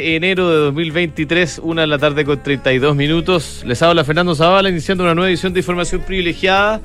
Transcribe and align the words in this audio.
de 0.00 0.16
enero 0.16 0.48
de 0.50 0.56
2023, 0.66 1.60
una 1.62 1.82
de 1.82 1.86
la 1.88 1.98
tarde 1.98 2.24
con 2.24 2.42
32 2.42 2.94
minutos. 2.96 3.62
Les 3.66 3.80
habla 3.82 4.04
Fernando 4.04 4.34
Zavala 4.34 4.68
iniciando 4.68 5.04
una 5.04 5.14
nueva 5.14 5.28
edición 5.28 5.52
de 5.52 5.60
Información 5.60 6.02
Privilegiada 6.02 6.80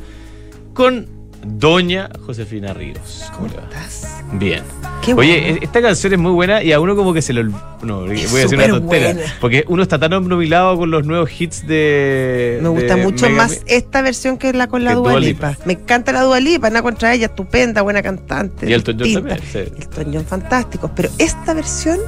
con 0.74 1.08
Doña 1.46 2.10
Josefina 2.26 2.74
Ríos. 2.74 3.30
¿Cómo 3.36 3.48
estás? 3.48 4.22
Bien. 4.34 4.64
Qué 5.04 5.14
Oye, 5.14 5.42
bueno. 5.42 5.58
esta 5.62 5.82
canción 5.82 6.14
es 6.14 6.20
muy 6.20 6.32
buena 6.32 6.64
y 6.64 6.72
a 6.72 6.80
uno 6.80 6.96
como 6.96 7.14
que 7.14 7.22
se 7.22 7.34
lo... 7.34 7.44
No, 7.84 8.06
voy 8.06 8.12
a 8.12 8.14
decir 8.22 8.56
una 8.58 8.70
tontera. 8.70 9.16
Porque 9.42 9.66
uno 9.68 9.84
está 9.84 10.00
tan 10.00 10.14
obnubilado 10.14 10.78
con 10.78 10.90
los 10.90 11.06
nuevos 11.06 11.30
hits 11.42 11.68
de... 11.68 12.60
Me 12.62 12.70
gusta 12.70 12.96
de 12.96 13.04
mucho 13.04 13.26
Mega- 13.26 13.44
más 13.44 13.62
esta 13.68 14.02
versión 14.02 14.38
que 14.38 14.54
la 14.54 14.68
con 14.68 14.86
la 14.86 14.94
Dua 14.94 15.12
Dua 15.12 15.20
Lipa. 15.20 15.50
Lipa. 15.50 15.66
Me 15.66 15.74
encanta 15.74 16.14
la 16.14 16.22
Dua 16.22 16.40
Lipa, 16.40 16.70
nada 16.70 16.82
contra 16.82 17.14
ella, 17.14 17.26
estupenda, 17.26 17.82
buena 17.82 18.02
cantante. 18.02 18.66
Y 18.66 18.74
John 18.74 18.98
distinta. 18.98 19.36
también, 19.36 19.40
sí. 19.52 19.60
Elton 19.60 20.14
John, 20.14 20.26
fantásticos. 20.26 20.92
Pero 20.96 21.10
esta 21.18 21.54
versión, 21.54 22.00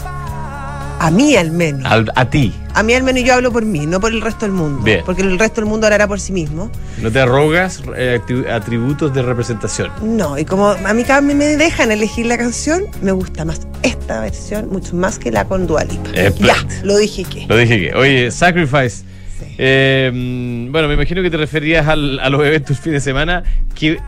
a 0.99 1.11
mí 1.11 1.35
al 1.35 1.51
menos, 1.51 1.83
Al- 1.85 2.11
a 2.15 2.29
ti. 2.29 2.53
a 2.73 2.81
mí 2.83 2.93
al 2.93 3.03
menos 3.03 3.23
yo 3.23 3.33
hablo 3.35 3.51
por 3.51 3.65
mí, 3.65 3.85
no 3.85 3.99
por 3.99 4.11
el 4.11 4.21
resto 4.21 4.45
del 4.45 4.51
mundo. 4.51 4.81
Bien. 4.83 5.01
Porque 5.05 5.21
el 5.21 5.37
resto 5.37 5.61
del 5.61 5.69
mundo 5.69 5.87
hablará 5.87 6.07
por 6.07 6.19
sí 6.19 6.31
mismo. 6.33 6.71
No 7.01 7.11
te 7.11 7.19
arrogas 7.19 7.81
eh, 7.97 8.19
atributos 8.51 9.13
de 9.13 9.21
representación. 9.21 9.91
No, 10.01 10.37
y 10.37 10.45
como 10.45 10.69
a 10.69 10.93
mí 10.93 11.03
cada 11.03 11.21
vez 11.21 11.35
me 11.35 11.45
dejan 11.57 11.91
elegir 11.91 12.25
la 12.25 12.37
canción, 12.37 12.83
me 13.01 13.11
gusta 13.11 13.45
más 13.45 13.61
esta 13.83 14.19
versión, 14.21 14.69
mucho 14.69 14.95
más 14.95 15.19
que 15.19 15.31
la 15.31 15.45
con 15.45 15.67
Dua 15.67 15.83
Lipa. 15.83 16.09
Espléndido. 16.13 16.47
Ya, 16.47 16.83
lo 16.83 16.97
dije 16.97 17.23
que. 17.23 17.45
Lo 17.47 17.57
dije 17.57 17.79
que. 17.89 17.93
Oye, 17.95 18.31
Sacrifice. 18.31 19.03
Sí. 19.37 19.45
Eh, 19.57 20.11
mm, 20.13 20.71
bueno, 20.71 20.87
me 20.87 20.93
imagino 20.93 21.21
que 21.21 21.29
te 21.29 21.35
referías 21.37 21.87
al- 21.87 22.19
a 22.21 22.29
los 22.29 22.41
eventos 22.45 22.79
fin 22.79 22.93
de 22.93 23.01
semana 23.01 23.43
que 23.77 23.99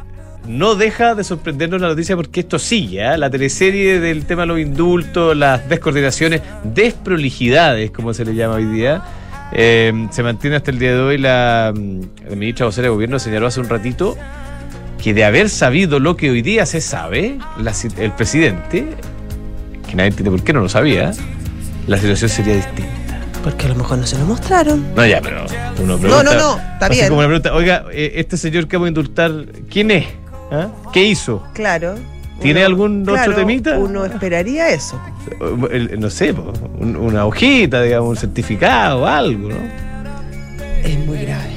no 0.47 0.75
deja 0.75 1.15
de 1.15 1.23
sorprendernos 1.23 1.81
la 1.81 1.89
noticia 1.89 2.15
porque 2.15 2.41
esto 2.41 2.59
sigue, 2.59 3.03
¿ah? 3.05 3.17
la 3.17 3.29
teleserie 3.29 3.99
del 3.99 4.25
tema 4.25 4.43
de 4.43 4.47
los 4.47 4.59
indultos, 4.59 5.35
las 5.35 5.67
descoordinaciones, 5.69 6.41
desprolijidades, 6.63 7.91
como 7.91 8.13
se 8.13 8.25
le 8.25 8.35
llama 8.35 8.55
hoy 8.55 8.65
día, 8.65 9.03
eh, 9.51 10.07
se 10.11 10.23
mantiene 10.23 10.55
hasta 10.55 10.71
el 10.71 10.79
día 10.79 10.93
de 10.93 10.99
hoy. 10.99 11.17
La, 11.17 11.73
mm, 11.75 12.01
la 12.29 12.35
ministra 12.35 12.65
vocera 12.65 12.83
de 12.83 12.89
gobierno 12.89 13.19
señaló 13.19 13.47
hace 13.47 13.59
un 13.59 13.69
ratito 13.69 14.17
que 15.01 15.13
de 15.13 15.23
haber 15.23 15.49
sabido 15.49 15.99
lo 15.99 16.17
que 16.17 16.29
hoy 16.29 16.41
día 16.41 16.65
se 16.65 16.81
sabe, 16.81 17.37
la 17.59 17.73
el 17.97 18.11
presidente, 18.11 18.87
que 19.87 19.95
nadie 19.95 20.09
entiende 20.09 20.31
por 20.31 20.43
qué 20.43 20.53
no 20.53 20.61
lo 20.61 20.69
sabía, 20.69 21.11
la 21.87 21.97
situación 21.97 22.29
sería 22.29 22.55
distinta. 22.55 23.19
Porque 23.43 23.65
a 23.65 23.69
lo 23.69 23.75
mejor 23.75 23.99
no 23.99 24.07
se 24.07 24.17
lo 24.17 24.25
mostraron. 24.25 24.93
No, 24.95 25.05
ya, 25.05 25.21
pero 25.21 25.45
uno 25.81 25.97
pregunta. 25.97 26.23
no, 26.23 26.33
no, 26.33 26.57
está 26.57 26.87
así 26.87 26.95
bien. 26.95 27.07
como 27.07 27.19
una 27.19 27.27
pregunta, 27.27 27.53
oiga, 27.53 27.85
eh, 27.91 28.13
este 28.15 28.35
señor 28.35 28.67
que 28.67 28.75
vamos 28.75 28.87
a 28.87 28.89
indultar, 28.89 29.31
¿quién 29.69 29.91
es? 29.91 30.07
¿Ah? 30.51 30.67
¿Qué 30.93 31.03
hizo? 31.05 31.43
Claro. 31.53 31.95
¿Tiene 32.39 32.63
algún 32.63 33.01
otro 33.01 33.15
claro, 33.15 33.33
temita? 33.35 33.77
Uno 33.79 34.05
esperaría 34.05 34.69
eso. 34.69 34.99
El- 35.71 35.99
no 35.99 36.09
sé, 36.09 36.33
una 36.79 37.25
hojita, 37.25 37.81
digamos, 37.81 38.09
un 38.11 38.15
certificado, 38.17 39.07
algo, 39.07 39.49
¿no? 39.49 39.55
Es 40.83 40.99
muy 41.05 41.17
grave. 41.17 41.49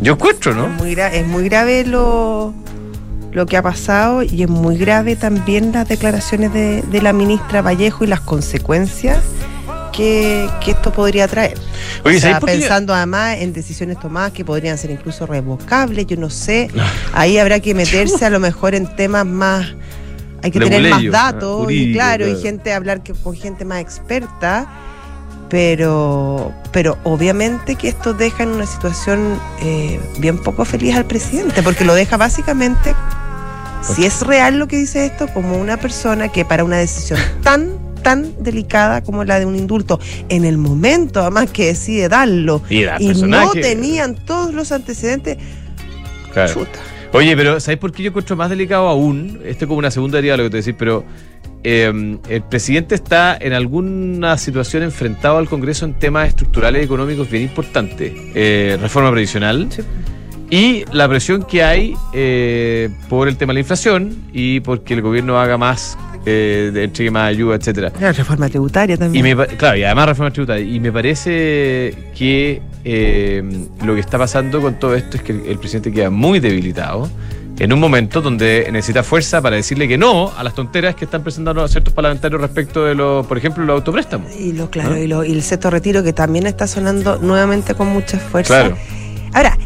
Yo 0.00 0.12
encuentro, 0.12 0.54
¿no? 0.54 0.66
Es 0.66 0.70
muy, 0.72 0.94
gra- 0.94 1.12
es 1.12 1.26
muy 1.26 1.44
grave 1.48 1.84
lo, 1.84 2.54
lo 3.32 3.46
que 3.46 3.56
ha 3.56 3.62
pasado 3.62 4.22
y 4.22 4.44
es 4.44 4.48
muy 4.48 4.76
grave 4.78 5.16
también 5.16 5.72
las 5.72 5.88
declaraciones 5.88 6.52
de, 6.52 6.82
de 6.82 7.02
la 7.02 7.12
ministra 7.12 7.60
Vallejo 7.62 8.04
y 8.04 8.06
las 8.06 8.20
consecuencias 8.20 9.18
que, 9.94 10.48
que 10.60 10.72
esto 10.72 10.92
podría 10.92 11.28
traer. 11.28 11.58
Oye, 12.04 12.16
O 12.16 12.20
sea, 12.20 12.40
pensando 12.40 12.94
además 12.94 13.36
en 13.38 13.52
decisiones 13.52 13.98
tomadas 14.00 14.32
que 14.32 14.44
podrían 14.44 14.76
ser 14.76 14.90
incluso 14.90 15.26
revocables, 15.26 16.06
yo 16.06 16.16
no 16.16 16.30
sé. 16.30 16.68
Ahí 17.12 17.38
habrá 17.38 17.60
que 17.60 17.74
meterse 17.74 18.24
a 18.26 18.30
lo 18.30 18.40
mejor 18.40 18.74
en 18.74 18.94
temas 18.96 19.26
más. 19.26 19.74
Hay 20.42 20.50
que 20.50 20.58
tener 20.58 20.82
más 20.82 21.00
Leguleyo, 21.00 21.12
datos, 21.12 21.60
ah, 21.60 21.62
y 21.62 21.64
jurídico, 21.64 21.94
claro, 21.94 22.26
y 22.26 22.30
claro. 22.30 22.42
gente 22.42 22.72
hablar 22.72 23.02
que, 23.02 23.14
con 23.14 23.34
gente 23.34 23.64
más 23.64 23.80
experta. 23.80 24.80
Pero, 25.48 26.52
pero 26.72 26.98
obviamente 27.04 27.76
que 27.76 27.88
esto 27.88 28.12
deja 28.12 28.42
en 28.42 28.48
una 28.48 28.66
situación 28.66 29.38
eh, 29.62 30.00
bien 30.18 30.38
poco 30.38 30.64
feliz 30.64 30.96
al 30.96 31.04
presidente, 31.04 31.62
porque 31.62 31.84
lo 31.84 31.94
deja 31.94 32.16
básicamente, 32.16 32.94
si 33.82 34.04
es 34.04 34.22
real 34.22 34.58
lo 34.58 34.66
que 34.66 34.76
dice 34.76 35.06
esto, 35.06 35.28
como 35.28 35.56
una 35.56 35.76
persona 35.76 36.28
que 36.28 36.44
para 36.44 36.64
una 36.64 36.78
decisión 36.78 37.20
tan, 37.42 37.83
tan 38.04 38.44
delicada 38.44 39.02
como 39.02 39.24
la 39.24 39.40
de 39.40 39.46
un 39.46 39.56
indulto, 39.56 39.98
en 40.28 40.44
el 40.44 40.58
momento 40.58 41.20
además 41.20 41.50
que 41.50 41.66
decide 41.66 42.08
darlo, 42.08 42.62
Y 42.70 42.84
y 43.00 43.08
no 43.26 43.50
tenían 43.50 44.14
todos 44.14 44.54
los 44.54 44.70
antecedentes, 44.70 45.38
Claro. 46.32 46.52
chuta. 46.54 46.78
Oye, 47.12 47.36
pero 47.36 47.58
¿sabes 47.60 47.78
por 47.78 47.90
qué 47.92 48.02
yo 48.04 48.08
encuentro 48.10 48.36
más 48.36 48.50
delicado 48.50 48.86
aún? 48.88 49.40
Esto 49.44 49.64
es 49.64 49.68
como 49.68 49.78
una 49.78 49.90
segunda 49.90 50.18
herida 50.18 50.36
lo 50.36 50.44
que 50.44 50.50
te 50.50 50.56
decís, 50.58 50.74
pero 50.78 51.04
eh, 51.62 52.18
el 52.28 52.42
presidente 52.42 52.94
está 52.96 53.36
en 53.40 53.52
alguna 53.52 54.36
situación 54.36 54.82
enfrentado 54.82 55.38
al 55.38 55.48
Congreso 55.48 55.84
en 55.86 55.94
temas 55.94 56.28
estructurales 56.28 56.82
y 56.82 56.84
económicos 56.84 57.30
bien 57.30 57.44
importantes. 57.44 58.12
Eh, 58.34 58.76
reforma 58.80 59.10
previsional 59.12 59.68
Sí. 59.70 59.82
y 60.50 60.84
la 60.92 61.08
presión 61.08 61.44
que 61.44 61.62
hay 61.62 61.94
eh, 62.12 62.90
por 63.08 63.28
el 63.28 63.36
tema 63.36 63.50
de 63.50 63.54
la 63.54 63.60
inflación 63.60 64.14
y 64.32 64.60
porque 64.60 64.94
el 64.94 65.00
gobierno 65.00 65.38
haga 65.38 65.56
más, 65.56 65.96
eh, 66.26 66.70
de- 66.92 67.10
más 67.10 67.28
ayuda, 67.28 67.56
etcétera. 67.56 67.92
La 68.00 68.12
reforma 68.12 68.48
tributaria 68.48 68.94
Y 68.94 68.98
también. 68.98 69.24
me, 69.24 69.36
pa- 69.36 69.46
claro, 69.46 69.76
y 69.76 69.84
además 69.84 70.08
reforma 70.08 70.30
tributaria. 70.32 70.64
Y 70.64 70.80
me 70.80 70.90
parece 70.92 71.94
que 72.16 72.62
eh, 72.84 73.42
lo 73.84 73.94
que 73.94 74.00
está 74.00 74.18
pasando 74.18 74.60
con 74.60 74.78
todo 74.78 74.94
esto 74.94 75.16
es 75.16 75.22
que 75.22 75.32
el, 75.32 75.46
el 75.46 75.58
presidente 75.58 75.92
queda 75.92 76.10
muy 76.10 76.40
debilitado 76.40 77.08
en 77.58 77.72
un 77.72 77.78
momento 77.78 78.20
donde 78.20 78.68
necesita 78.72 79.04
fuerza 79.04 79.40
para 79.40 79.54
decirle 79.56 79.86
que 79.86 79.96
no 79.96 80.32
a 80.36 80.42
las 80.42 80.54
tonteras 80.54 80.96
que 80.96 81.04
están 81.04 81.22
presentando 81.22 81.66
ciertos 81.68 81.94
parlamentarios 81.94 82.40
respecto 82.40 82.84
de 82.84 82.96
los, 82.96 83.24
por 83.26 83.38
ejemplo, 83.38 83.64
los 83.64 83.74
autopréstamos. 83.76 84.34
Y 84.34 84.52
lo 84.52 84.68
claro, 84.70 84.94
¿Ah? 84.94 84.98
y, 84.98 85.06
lo- 85.06 85.24
y 85.24 85.32
el 85.32 85.42
sexto 85.42 85.70
retiro 85.70 86.02
que 86.02 86.12
también 86.12 86.46
está 86.46 86.66
sonando 86.66 87.18
nuevamente 87.18 87.74
con 87.74 87.88
mucha 87.88 88.18
fuerza. 88.18 88.48
Claro. 88.60 88.76
Ahora, 89.32 89.56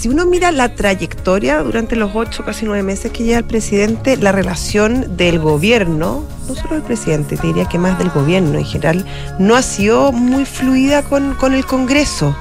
si 0.00 0.08
uno 0.08 0.24
mira 0.24 0.50
la 0.50 0.74
trayectoria 0.74 1.58
durante 1.58 1.94
los 1.94 2.12
ocho, 2.14 2.42
casi 2.42 2.64
nueve 2.64 2.82
meses 2.82 3.12
que 3.12 3.22
lleva 3.22 3.36
el 3.36 3.44
presidente, 3.44 4.16
la 4.16 4.32
relación 4.32 5.14
del 5.18 5.38
gobierno, 5.38 6.24
no 6.48 6.54
solo 6.54 6.76
del 6.76 6.82
presidente, 6.82 7.36
te 7.36 7.48
diría 7.48 7.66
que 7.66 7.76
más 7.76 7.98
del 7.98 8.08
gobierno 8.08 8.58
en 8.58 8.64
general, 8.64 9.04
no 9.38 9.56
ha 9.56 9.60
sido 9.60 10.10
muy 10.10 10.46
fluida 10.46 11.02
con, 11.02 11.34
con 11.34 11.52
el 11.52 11.66
Congreso. 11.66 12.34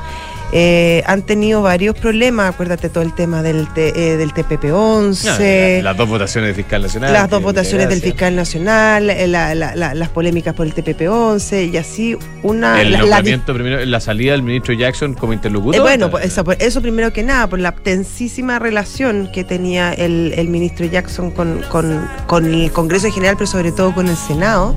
Eh, 0.52 1.04
han 1.06 1.22
tenido 1.22 1.62
varios 1.62 1.96
problemas, 1.96 2.54
acuérdate 2.56 2.90
todo 2.90 3.04
el 3.04 3.14
tema 3.14 3.44
del, 3.44 3.72
T- 3.72 3.94
eh, 4.14 4.18
del 4.18 4.34
TPP-11. 4.34 5.78
las, 5.78 5.84
las 5.84 5.98
dos 5.98 6.10
votaciones 6.10 6.48
del 6.48 6.56
fiscal 6.56 6.82
nacional. 6.82 7.14
Las 7.14 7.30
dos 7.30 7.44
votaciones 7.44 7.88
del 7.90 8.02
fiscal 8.02 8.36
nacional, 8.36 9.10
eh, 9.12 9.28
la- 9.28 9.54
la- 9.54 9.76
la- 9.76 9.94
las 9.94 10.10
polémicas 10.10 10.56
por 10.56 10.66
el 10.66 10.74
TPP-11 10.74 11.72
y 11.72 11.78
así 11.78 12.18
una... 12.42 12.82
El 12.82 12.98
nombramiento 12.98 13.54
primero, 13.54 13.86
la 13.86 14.00
salida 14.00 14.32
del 14.32 14.42
ministro 14.42 14.74
Jackson 14.74 15.14
como 15.14 15.34
interlocutor. 15.34 15.76
eh, 15.76 15.80
bueno, 15.82 16.10
pues 16.10 16.26
eso, 16.26 16.44
por- 16.44 16.58
eso 16.60 16.82
primero 16.82 17.14
que 17.14 17.22
nada, 17.22 17.46
por 17.48 17.60
la 17.60 17.72
tensísima 17.74 18.58
relación 18.58 19.30
que 19.32 19.44
tenía 19.44 19.94
el, 19.94 20.34
el 20.36 20.48
ministro 20.48 20.88
Jackson 20.88 21.30
con, 21.30 21.62
con- 21.70 22.08
con 22.26 22.46
el 22.52 22.72
Congreso 22.72 23.06
en 23.06 23.14
general, 23.14 23.36
pero 23.38 23.46
sobre 23.48 23.72
todo 23.72 23.94
con 23.94 24.08
el 24.08 24.18
Senado. 24.18 24.76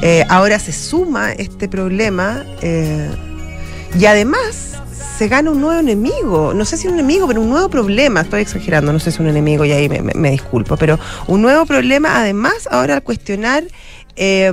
Eh, 0.00 0.24
ahora 0.30 0.58
se 0.58 0.72
suma 0.72 1.32
este 1.32 1.68
problema 1.68 2.44
eh, 2.62 3.08
y 3.98 4.04
además 4.06 4.65
se 5.16 5.28
gana 5.28 5.50
un 5.50 5.60
nuevo 5.60 5.80
enemigo. 5.80 6.52
No 6.54 6.64
sé 6.64 6.76
si 6.76 6.86
un 6.88 6.94
enemigo, 6.94 7.26
pero 7.26 7.40
un 7.40 7.48
nuevo 7.48 7.68
problema. 7.68 8.20
Estoy 8.20 8.42
exagerando, 8.42 8.92
no 8.92 8.98
sé 9.00 9.10
si 9.12 9.22
un 9.22 9.28
enemigo 9.28 9.64
y 9.64 9.72
ahí 9.72 9.88
me, 9.88 10.02
me- 10.02 10.14
me 10.14 10.30
disculpo, 10.30 10.76
pero 10.76 10.98
un 11.26 11.42
nuevo 11.42 11.64
problema 11.66 12.18
además 12.20 12.68
ahora 12.70 12.94
al 12.94 13.02
cuestionar 13.02 13.64
eh, 14.18 14.50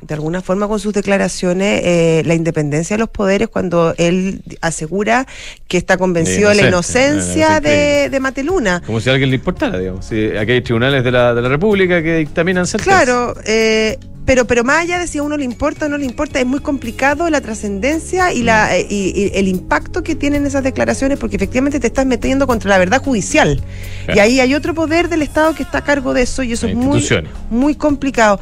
de 0.00 0.14
alguna 0.14 0.40
forma 0.42 0.66
con 0.66 0.80
sus 0.80 0.92
declaraciones 0.92 1.80
eh, 1.84 2.22
la 2.26 2.34
independencia 2.34 2.96
de 2.96 3.00
los 3.00 3.08
poderes 3.08 3.46
cuando 3.48 3.94
él 3.98 4.42
asegura 4.60 5.26
que 5.68 5.76
está 5.78 5.96
convencido 5.96 6.48
de 6.48 6.56
la 6.56 6.68
inocencia 6.68 7.60
de, 7.60 8.08
de 8.10 8.20
Mateluna. 8.20 8.82
Como 8.84 9.00
si 9.00 9.08
a 9.08 9.12
alguien 9.12 9.30
le 9.30 9.36
importara, 9.36 9.78
digamos. 9.78 10.06
Si 10.06 10.36
aquí 10.36 10.52
hay 10.52 10.62
tribunales 10.62 11.04
de 11.04 11.10
la, 11.12 11.34
de 11.34 11.40
la 11.42 11.48
República 11.48 12.02
que 12.02 12.16
dictaminan 12.16 12.66
sentencias. 12.66 13.04
Claro, 13.04 13.34
eh, 13.44 13.96
pero, 14.26 14.44
pero 14.46 14.62
más 14.64 14.82
allá 14.82 14.98
de 14.98 15.06
si 15.06 15.18
a 15.18 15.22
uno 15.22 15.36
le 15.36 15.44
importa 15.44 15.86
o 15.86 15.88
no 15.88 15.98
le 15.98 16.04
importa, 16.04 16.38
es 16.40 16.46
muy 16.46 16.60
complicado 16.60 17.28
la 17.30 17.40
trascendencia 17.40 18.32
y, 18.32 18.42
la, 18.42 18.76
eh, 18.76 18.86
y, 18.88 19.12
y 19.14 19.30
el 19.34 19.48
impacto 19.48 20.02
que 20.02 20.14
tienen 20.14 20.46
esas 20.46 20.62
declaraciones, 20.62 21.18
porque 21.18 21.36
efectivamente 21.36 21.80
te 21.80 21.88
estás 21.88 22.06
metiendo 22.06 22.46
contra 22.46 22.70
la 22.70 22.78
verdad 22.78 23.02
judicial. 23.02 23.60
Claro. 24.04 24.16
Y 24.16 24.20
ahí 24.20 24.40
hay 24.40 24.54
otro 24.54 24.74
poder 24.74 25.08
del 25.08 25.22
Estado 25.22 25.54
que 25.54 25.62
está 25.64 25.78
a 25.78 25.84
cargo 25.84 26.14
de 26.14 26.22
eso 26.22 26.42
y 26.42 26.52
eso 26.52 26.66
es 26.68 26.76
muy, 26.76 27.04
muy 27.50 27.74
complicado. 27.74 28.38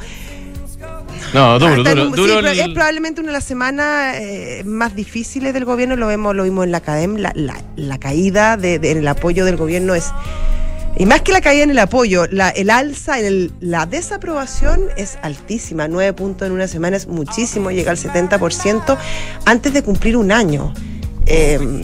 No, 1.35 1.59
duro, 1.59 1.75
en 1.75 1.85
duro, 1.85 2.05
duro. 2.11 2.23
sí, 2.27 2.33
pero 2.37 2.49
el- 2.51 2.61
es 2.61 2.69
probablemente 2.69 3.21
una 3.21 3.31
de 3.31 3.33
las 3.35 3.45
semanas 3.45 4.17
eh, 4.19 4.63
más 4.65 4.95
difíciles 4.95 5.53
del 5.53 5.65
gobierno, 5.65 5.97
lo 5.97 6.07
vemos, 6.07 6.35
lo 6.35 6.45
vimos 6.45 6.65
en 6.65 6.71
la 6.73 6.79
academia, 6.79 7.19
la, 7.21 7.33
la- 7.35 7.63
la 7.77 7.99
caída 7.99 8.57
de, 8.57 8.79
de- 8.79 8.93
en 8.93 8.99
el 8.99 9.09
apoyo 9.09 9.45
del 9.45 9.57
gobierno 9.57 9.95
es 9.95 10.07
Y 10.99 11.07
más 11.07 11.23
que 11.23 11.31
la 11.33 11.41
caída 11.41 11.63
en 11.63 11.71
el 11.71 11.79
apoyo, 11.79 12.27
la, 12.31 12.49
el 12.51 12.71
alza 12.71 13.21
el- 13.21 13.53
la 13.61 13.87
desaprobación 13.87 14.81
es 14.97 15.17
altísima. 15.23 15.87
Nueve 15.87 16.13
puntos 16.13 16.47
en 16.47 16.53
una 16.53 16.67
semana 16.67 16.97
es 16.97 17.07
muchísimo, 17.07 17.71
llega 17.71 17.93
al 17.93 17.97
70% 17.99 18.99
antes 19.45 19.73
de 19.73 19.83
cumplir 19.83 20.17
un 20.17 20.33
año. 20.33 20.75
Eh, 21.27 21.83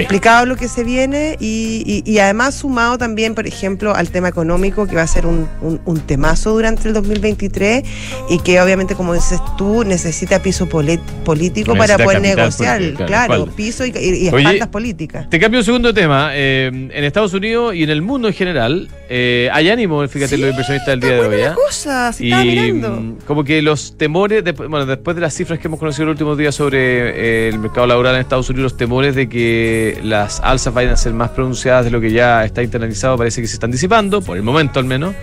complicado 0.00 0.46
lo 0.46 0.56
que 0.56 0.68
se 0.68 0.84
viene 0.84 1.36
y, 1.40 2.02
y, 2.04 2.18
además 2.18 2.54
sumado 2.54 2.98
también, 2.98 3.34
por 3.34 3.46
ejemplo, 3.46 3.94
al 3.94 4.10
tema 4.10 4.28
económico 4.28 4.86
que 4.86 4.96
va 4.96 5.02
a 5.02 5.06
ser 5.06 5.26
un, 5.26 5.48
un, 5.62 6.00
temazo 6.00 6.52
durante 6.52 6.88
el 6.88 6.94
2023 6.94 7.84
y 8.30 8.38
que 8.40 8.60
obviamente, 8.60 8.94
como 8.94 9.14
dices 9.14 9.40
tú, 9.56 9.84
necesita 9.84 10.42
piso 10.42 10.68
político 10.68 11.74
para 11.76 11.98
poder 11.98 12.20
negociar, 12.20 12.82
claro, 12.94 13.46
piso 13.46 13.84
y, 13.86 13.92
y 13.96 14.26
espaldas 14.26 14.68
políticas. 14.68 15.28
Te 15.30 15.38
cambio 15.38 15.60
un 15.60 15.64
segundo 15.64 15.94
tema. 15.94 16.30
Eh, 16.34 16.66
en 16.68 17.04
Estados 17.04 17.32
Unidos 17.34 17.74
y 17.74 17.82
en 17.82 17.90
el 17.90 18.02
mundo 18.02 18.28
en 18.28 18.34
general 18.34 18.88
eh, 19.08 19.48
hay 19.52 19.70
ánimo, 19.70 20.06
fíjate, 20.06 20.38
los 20.38 20.50
inversionistas 20.50 20.88
del 20.88 21.00
día 21.00 21.10
de 21.14 21.20
hoy. 21.20 21.40
¿eh? 21.40 21.52
Cosa, 21.54 22.12
y 22.18 22.34
mirando. 22.34 22.90
Mm, 22.90 23.16
como 23.26 23.44
que 23.44 23.62
los 23.62 23.96
temores, 23.96 24.42
bueno, 24.56 24.86
después 24.86 25.14
de 25.14 25.22
las 25.22 25.34
cifras 25.34 25.58
que 25.58 25.68
hemos 25.68 25.78
conocido 25.78 26.04
en 26.04 26.08
los 26.08 26.14
últimos 26.14 26.38
días 26.38 26.54
sobre 26.54 27.48
el 27.48 27.58
mercado 27.58 27.86
laboral 27.86 28.14
en 28.14 28.20
Estados 28.20 28.48
Unidos, 28.50 28.72
los 28.72 28.76
temores 28.76 29.14
de 29.14 29.28
que 29.28 29.83
las 30.02 30.40
alzas 30.40 30.72
vayan 30.74 30.92
a 30.92 30.96
ser 30.96 31.12
más 31.12 31.30
pronunciadas 31.30 31.84
de 31.84 31.90
lo 31.90 32.00
que 32.00 32.10
ya 32.10 32.44
está 32.44 32.62
internalizado 32.62 33.16
parece 33.16 33.40
que 33.40 33.48
se 33.48 33.54
están 33.54 33.70
disipando, 33.70 34.20
por 34.20 34.36
el 34.36 34.42
momento 34.42 34.78
al 34.78 34.86
menos. 34.86 35.14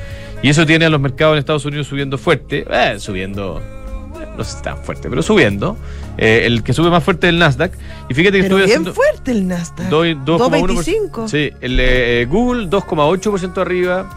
Y 0.42 0.50
eso 0.50 0.66
tiene 0.66 0.86
a 0.86 0.90
los 0.90 1.00
mercados 1.00 1.34
en 1.34 1.40
Estados 1.40 1.66
Unidos 1.66 1.88
subiendo 1.88 2.18
fuerte, 2.18 2.66
eh, 2.70 3.00
subiendo, 3.00 3.62
no 4.36 4.44
sé 4.44 4.58
si 4.58 4.64
tan 4.64 4.78
fuerte, 4.78 5.10
pero 5.10 5.22
subiendo. 5.22 5.78
Eh, 6.18 6.44
el 6.46 6.64
que 6.64 6.74
sube 6.74 6.90
más 6.90 7.04
fuerte 7.04 7.28
es 7.28 7.34
el 7.34 7.40
Nasdaq. 7.40 7.74
Y 8.10 8.14
fíjate 8.14 8.38
que 8.38 8.44
pero 8.44 8.58
bien 8.58 8.86
fuerte 8.86 9.32
el 9.32 9.48
Nasdaq. 9.48 9.90
2,25. 9.90 11.28
Sí, 11.28 11.52
el 11.62 11.78
eh, 11.80 12.26
Google 12.30 12.70
2,8% 12.70 13.58
arriba. 13.58 14.10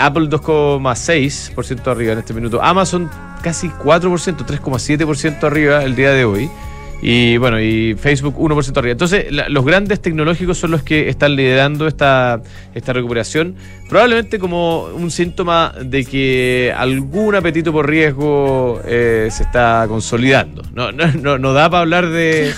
Apple 0.00 0.28
2,6% 0.28 1.86
arriba 1.86 2.12
en 2.14 2.18
este 2.18 2.34
minuto. 2.34 2.60
Amazon 2.60 3.08
casi 3.42 3.68
4%, 3.68 4.10
3,7% 4.44 5.44
arriba 5.44 5.84
el 5.84 5.94
día 5.94 6.10
de 6.10 6.24
hoy. 6.24 6.50
Y 7.00 7.36
bueno, 7.36 7.60
y 7.60 7.94
Facebook 7.94 8.36
1% 8.36 8.76
arriba. 8.76 8.92
Entonces, 8.92 9.26
los 9.30 9.64
grandes 9.64 10.00
tecnológicos 10.00 10.58
son 10.58 10.72
los 10.72 10.82
que 10.82 11.08
están 11.08 11.36
liderando 11.36 11.86
esta, 11.86 12.42
esta 12.74 12.92
recuperación, 12.92 13.54
probablemente 13.88 14.38
como 14.38 14.84
un 14.86 15.10
síntoma 15.10 15.74
de 15.80 16.04
que 16.04 16.74
algún 16.76 17.36
apetito 17.36 17.72
por 17.72 17.88
riesgo 17.88 18.80
eh, 18.84 19.28
se 19.30 19.44
está 19.44 19.84
consolidando. 19.88 20.62
No, 20.74 20.90
no, 20.90 21.06
no, 21.12 21.38
no 21.38 21.52
da 21.52 21.70
para 21.70 21.82
hablar 21.82 22.08
de... 22.08 22.52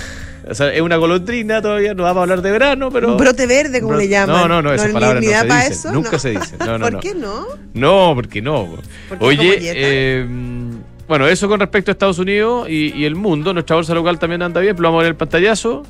O 0.48 0.54
sea, 0.54 0.72
es 0.72 0.80
una 0.80 0.96
golondrina 0.96 1.60
todavía, 1.60 1.94
no 1.94 2.02
da 2.02 2.10
para 2.10 2.22
hablar 2.22 2.42
de 2.42 2.50
verano, 2.50 2.90
pero. 2.90 3.12
Un 3.12 3.16
brote 3.18 3.46
verde, 3.46 3.80
como 3.80 3.94
le 3.94 4.08
llaman. 4.08 4.36
No, 4.36 4.48
no, 4.48 4.62
no, 4.62 4.72
esa 4.72 4.88
palabra 4.90 5.20
no 5.20 5.26
se 5.26 5.44
dice. 5.44 5.66
Eso? 5.68 5.92
Nunca 5.92 6.18
se 6.18 6.30
dice. 6.30 6.56
No, 6.58 6.78
no, 6.78 6.90
¿Por 6.90 7.00
qué 7.00 7.14
no? 7.14 7.46
No, 7.74 8.12
porque 8.16 8.42
no. 8.42 8.78
Oye, 9.20 9.58
eh, 9.60 10.26
bueno, 11.10 11.26
eso 11.26 11.48
con 11.48 11.58
respecto 11.58 11.90
a 11.90 11.92
Estados 11.92 12.20
Unidos 12.20 12.70
y, 12.70 13.04
el 13.04 13.16
mundo. 13.16 13.52
Nuestra 13.52 13.74
bolsa 13.74 13.92
local 13.94 14.20
también 14.20 14.42
anda 14.42 14.60
bien, 14.60 14.76
pero 14.76 14.90
vamos 14.90 15.00
a 15.00 15.02
ver 15.02 15.10
el 15.10 15.16
pantallazo. 15.16 15.82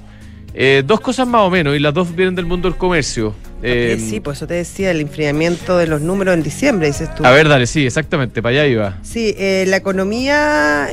Eh, 0.55 0.83
dos 0.85 1.01
cosas 1.01 1.27
más 1.27 1.43
o 1.43 1.51
menos, 1.51 1.77
y 1.77 1.79
las 1.79 1.95
dos 1.95 2.15
vienen 2.15 2.35
del 2.35 2.47
mundo 2.47 2.69
del 2.69 2.77
comercio. 2.77 3.35
Eh, 3.63 4.03
sí, 4.09 4.21
pues 4.21 4.39
eso 4.39 4.47
te 4.47 4.55
decía, 4.55 4.91
el 4.91 5.01
enfriamiento 5.01 5.77
de 5.77 5.87
los 5.87 6.01
números 6.01 6.35
en 6.35 6.43
diciembre, 6.43 6.87
dices 6.87 7.15
tú. 7.15 7.27
A 7.27 7.31
ver, 7.31 7.47
dale, 7.47 7.67
sí, 7.67 7.85
exactamente, 7.85 8.41
para 8.43 8.55
allá 8.55 8.67
iba. 8.67 8.99
Sí, 9.03 9.35
eh, 9.37 9.67
la 9.69 9.77
economía 9.77 10.85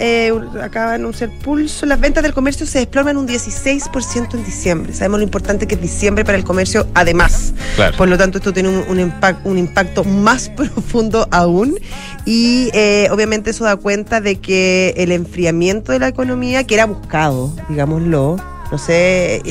acaba 0.61 0.89
de 0.89 0.95
anunciar 0.95 1.29
pulso. 1.43 1.85
Las 1.85 1.99
ventas 1.99 2.23
del 2.23 2.33
comercio 2.33 2.65
se 2.65 2.79
desploman 2.79 3.15
un 3.15 3.25
16% 3.25 4.33
en 4.33 4.43
diciembre. 4.43 4.93
Sabemos 4.93 5.19
lo 5.19 5.23
importante 5.23 5.65
que 5.65 5.75
es 5.75 5.81
diciembre 5.81 6.25
para 6.25 6.37
el 6.37 6.43
comercio, 6.43 6.87
además. 6.93 7.53
Por 7.97 8.09
lo 8.09 8.17
tanto, 8.17 8.37
esto 8.39 8.51
tiene 8.51 8.69
un, 8.69 8.99
un, 8.99 9.13
un 9.45 9.57
impacto 9.57 10.03
más 10.03 10.49
profundo 10.55 11.27
aún. 11.31 11.79
Y 12.25 12.69
obviamente 13.11 13.51
eso 13.51 13.63
da 13.63 13.77
cuenta 13.77 14.19
de 14.19 14.35
que 14.41 14.93
el 14.97 15.13
enfriamiento 15.13 15.93
de 15.93 15.99
la 15.99 16.09
economía, 16.09 16.65
que 16.65 16.73
era 16.75 16.85
buscado, 16.85 17.55
digámoslo, 17.69 18.35
no 18.71 18.77
sé, 18.77 19.41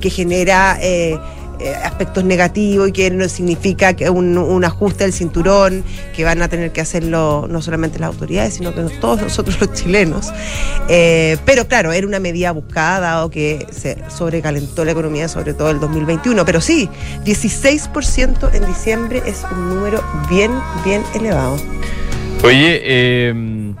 que, 0.00 0.10
genera 0.10 0.78
eh, 0.80 1.18
eh, 1.62 1.74
aspectos 1.74 2.24
negativos 2.24 2.88
y 2.88 2.92
que 2.92 3.10
no 3.10 3.28
significa 3.28 3.92
que 3.92 4.08
un, 4.08 4.64
ajuste 4.64 5.04
del 5.04 5.12
cinturón 5.12 5.84
que 6.16 6.24
van 6.24 6.40
a 6.40 6.48
tener 6.48 6.72
que 6.72 6.80
hacerlo 6.80 7.46
no 7.50 7.60
solamente 7.60 7.98
las 7.98 8.08
autoridades, 8.08 8.54
sino 8.54 8.74
que 8.74 8.80
todos 8.98 9.20
nosotros 9.20 9.60
los 9.60 9.72
chilenos. 9.74 10.32
Eh, 10.88 11.36
pero 11.44 11.68
claro, 11.68 11.92
era 11.92 12.06
una 12.06 12.18
medida 12.18 12.52
buscada, 12.52 13.00
dado 13.00 13.30
que 13.30 13.66
se 13.70 13.98
sobrecalentó 14.08 14.86
la 14.86 14.92
economía, 14.92 15.28
sobre 15.28 15.52
todo 15.52 15.70
el 15.70 15.80
2021. 15.80 16.46
Pero 16.46 16.62
sí, 16.62 16.88
16% 17.26 18.54
en 18.54 18.64
diciembre 18.64 19.22
es 19.26 19.44
un 19.52 19.68
número 19.68 20.02
bien, 20.30 20.52
bien 20.82 21.02
elevado. 21.14 21.58
Oye, 22.42 22.80
eh 22.82 23.74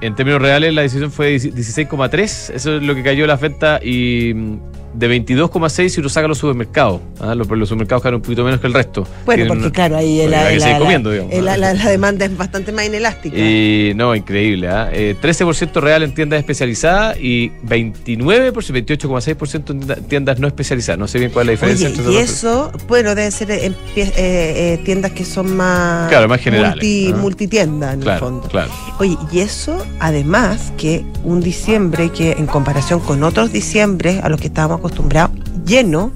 en 0.00 0.14
términos 0.14 0.42
reales, 0.42 0.74
la 0.74 0.82
decisión 0.82 1.10
fue 1.10 1.36
16,3. 1.36 2.52
Eso 2.54 2.76
es 2.76 2.82
lo 2.82 2.94
que 2.94 3.02
cayó 3.02 3.26
la 3.26 3.36
venta 3.36 3.80
y 3.82 4.32
mm, 4.34 4.58
de 4.94 5.08
22,6 5.08 5.88
si 5.88 6.00
uno 6.00 6.08
saca 6.08 6.28
los 6.28 6.38
supermercados. 6.38 7.00
¿ah? 7.20 7.34
Los, 7.34 7.48
los, 7.48 7.68
supermercados 7.68 8.02
ganan 8.02 8.16
un 8.16 8.22
poquito 8.22 8.44
menos 8.44 8.60
que 8.60 8.66
el 8.66 8.74
resto. 8.74 9.06
Bueno, 9.24 9.46
porque 9.48 9.70
claro, 9.70 9.96
ahí 9.96 10.26
la, 10.26 11.56
la, 11.56 11.74
demanda 11.74 12.24
es 12.24 12.36
bastante 12.36 12.72
más 12.72 12.86
inelástica. 12.86 13.36
Y 13.36 13.92
no, 13.94 14.14
increíble. 14.14 14.68
¿eh? 14.92 15.16
13% 15.20 15.80
real 15.80 16.02
en 16.02 16.14
tiendas 16.14 16.38
especializadas 16.38 17.18
y 17.18 17.50
29%, 17.66 18.52
28,6% 18.52 19.70
en 19.70 20.04
tiendas 20.04 20.38
no 20.38 20.46
especializadas. 20.46 20.98
No 20.98 21.08
sé 21.08 21.18
bien 21.18 21.30
cuál 21.30 21.48
es 21.48 21.60
la 21.60 21.68
diferencia 21.68 21.88
entre 21.88 22.12
Y 22.12 22.16
eso, 22.16 22.72
bueno, 22.88 23.14
debe 23.14 23.30
ser 23.30 23.50
en, 23.50 23.72
eh, 23.96 24.12
eh, 24.16 24.80
tiendas 24.84 25.12
que 25.12 25.24
son 25.24 25.56
más, 25.56 26.08
claro, 26.08 26.28
más 26.28 26.40
generales. 26.40 26.84
Multitiendas, 27.16 27.94
en 27.94 28.02
el 28.02 28.18
fondo. 28.18 28.48
Claro. 28.48 28.70
Oye, 28.98 29.16
y 29.32 29.40
eso, 29.40 29.84
además, 30.00 30.72
que 30.76 31.04
un 31.24 31.40
diciembre 31.40 32.10
que 32.10 32.32
en 32.32 32.46
comparación 32.46 33.00
con 33.00 33.22
otros 33.22 33.52
diciembres 33.52 34.22
a 34.22 34.28
los 34.28 34.40
que 34.40 34.46
estábamos 34.46 34.83
acostumbrado, 34.84 35.32
lleno 35.64 36.12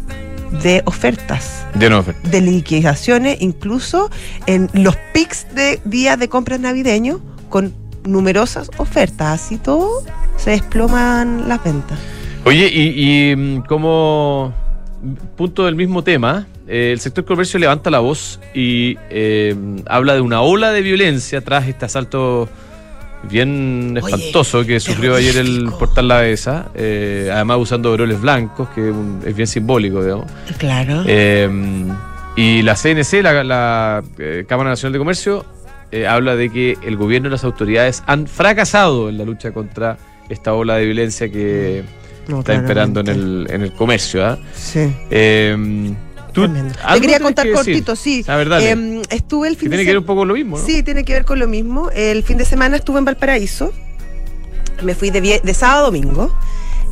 de 0.62 0.82
ofertas. 0.84 1.66
De 2.24 2.40
liquidaciones, 2.40 3.38
incluso 3.40 4.10
en 4.46 4.68
los 4.74 4.94
pics 5.14 5.46
de 5.54 5.80
días 5.84 6.18
de 6.18 6.28
compras 6.28 6.60
navideños, 6.60 7.20
con 7.48 7.72
numerosas 8.04 8.70
ofertas. 8.76 9.40
Así 9.40 9.56
todo 9.56 10.02
se 10.36 10.50
desploman 10.50 11.48
las 11.48 11.64
ventas. 11.64 11.98
Oye, 12.44 12.70
y, 12.70 13.34
mm, 13.34 13.62
como 13.62 14.52
punto 15.36 15.64
del 15.64 15.74
mismo 15.74 16.04
tema, 16.04 16.46
eh, 16.66 16.90
el 16.92 17.00
sector 17.00 17.24
comercio 17.24 17.58
levanta 17.58 17.88
la 17.88 18.00
voz 18.00 18.38
y 18.54 18.98
eh, 19.08 19.56
habla 19.86 20.14
de 20.14 20.20
una 20.20 20.42
ola 20.42 20.72
de 20.72 20.82
violencia 20.82 21.40
tras 21.40 21.66
este 21.68 21.86
asalto 21.86 22.48
bien 23.22 23.96
espantoso 23.96 24.64
que 24.64 24.80
sufrió 24.80 25.14
ayer 25.14 25.36
el 25.36 25.70
portal 25.78 26.08
La 26.08 26.20
Besa, 26.20 26.70
eh, 26.74 27.30
además 27.32 27.58
usando 27.60 27.92
broles 27.92 28.20
blancos, 28.20 28.68
que 28.70 28.92
es 29.26 29.34
bien 29.34 29.46
simbólico, 29.46 30.02
digamos. 30.02 30.26
Claro. 30.58 31.02
Eh, 31.06 31.48
y 32.36 32.62
la 32.62 32.74
CNC, 32.76 33.22
la, 33.22 34.02
eh, 34.18 34.44
Cámara 34.48 34.70
Nacional 34.70 34.92
de 34.92 34.98
Comercio, 34.98 35.44
habla 36.06 36.36
de 36.36 36.50
que 36.50 36.76
el 36.82 36.96
gobierno 36.96 37.28
y 37.28 37.30
las 37.30 37.44
autoridades 37.44 38.02
han 38.06 38.26
fracasado 38.26 39.08
en 39.08 39.16
la 39.16 39.24
lucha 39.24 39.52
contra 39.52 39.96
esta 40.28 40.52
ola 40.52 40.76
de 40.76 40.84
violencia 40.84 41.30
que 41.30 41.82
está 42.28 42.54
imperando 42.54 43.00
en 43.00 43.08
el, 43.08 43.46
en 43.48 43.62
el 43.62 43.72
comercio. 43.72 44.24
¿ah? 44.26 44.38
Te 46.32 47.00
quería 47.00 47.20
contar 47.20 47.50
cortito, 47.50 47.96
sí. 47.96 48.24
Em, 48.60 49.02
estuve 49.10 49.48
el 49.48 49.56
fin 49.56 49.70
de 49.70 49.76
tiene 49.76 49.84
que 49.84 49.90
ver 49.90 49.98
un 49.98 50.04
poco 50.04 50.20
con 50.20 50.28
lo 50.28 50.34
mismo, 50.34 50.58
¿no? 50.58 50.64
Sí, 50.64 50.82
tiene 50.82 51.04
que 51.04 51.12
ver 51.12 51.24
con 51.24 51.38
lo 51.38 51.48
mismo. 51.48 51.90
El 51.90 52.22
fin 52.22 52.36
de 52.38 52.44
semana 52.44 52.76
estuve 52.76 52.98
en 52.98 53.04
Valparaíso. 53.04 53.72
Me 54.82 54.94
fui 54.94 55.10
de, 55.10 55.40
de 55.42 55.54
sábado 55.54 55.80
a 55.80 55.86
domingo. 55.86 56.32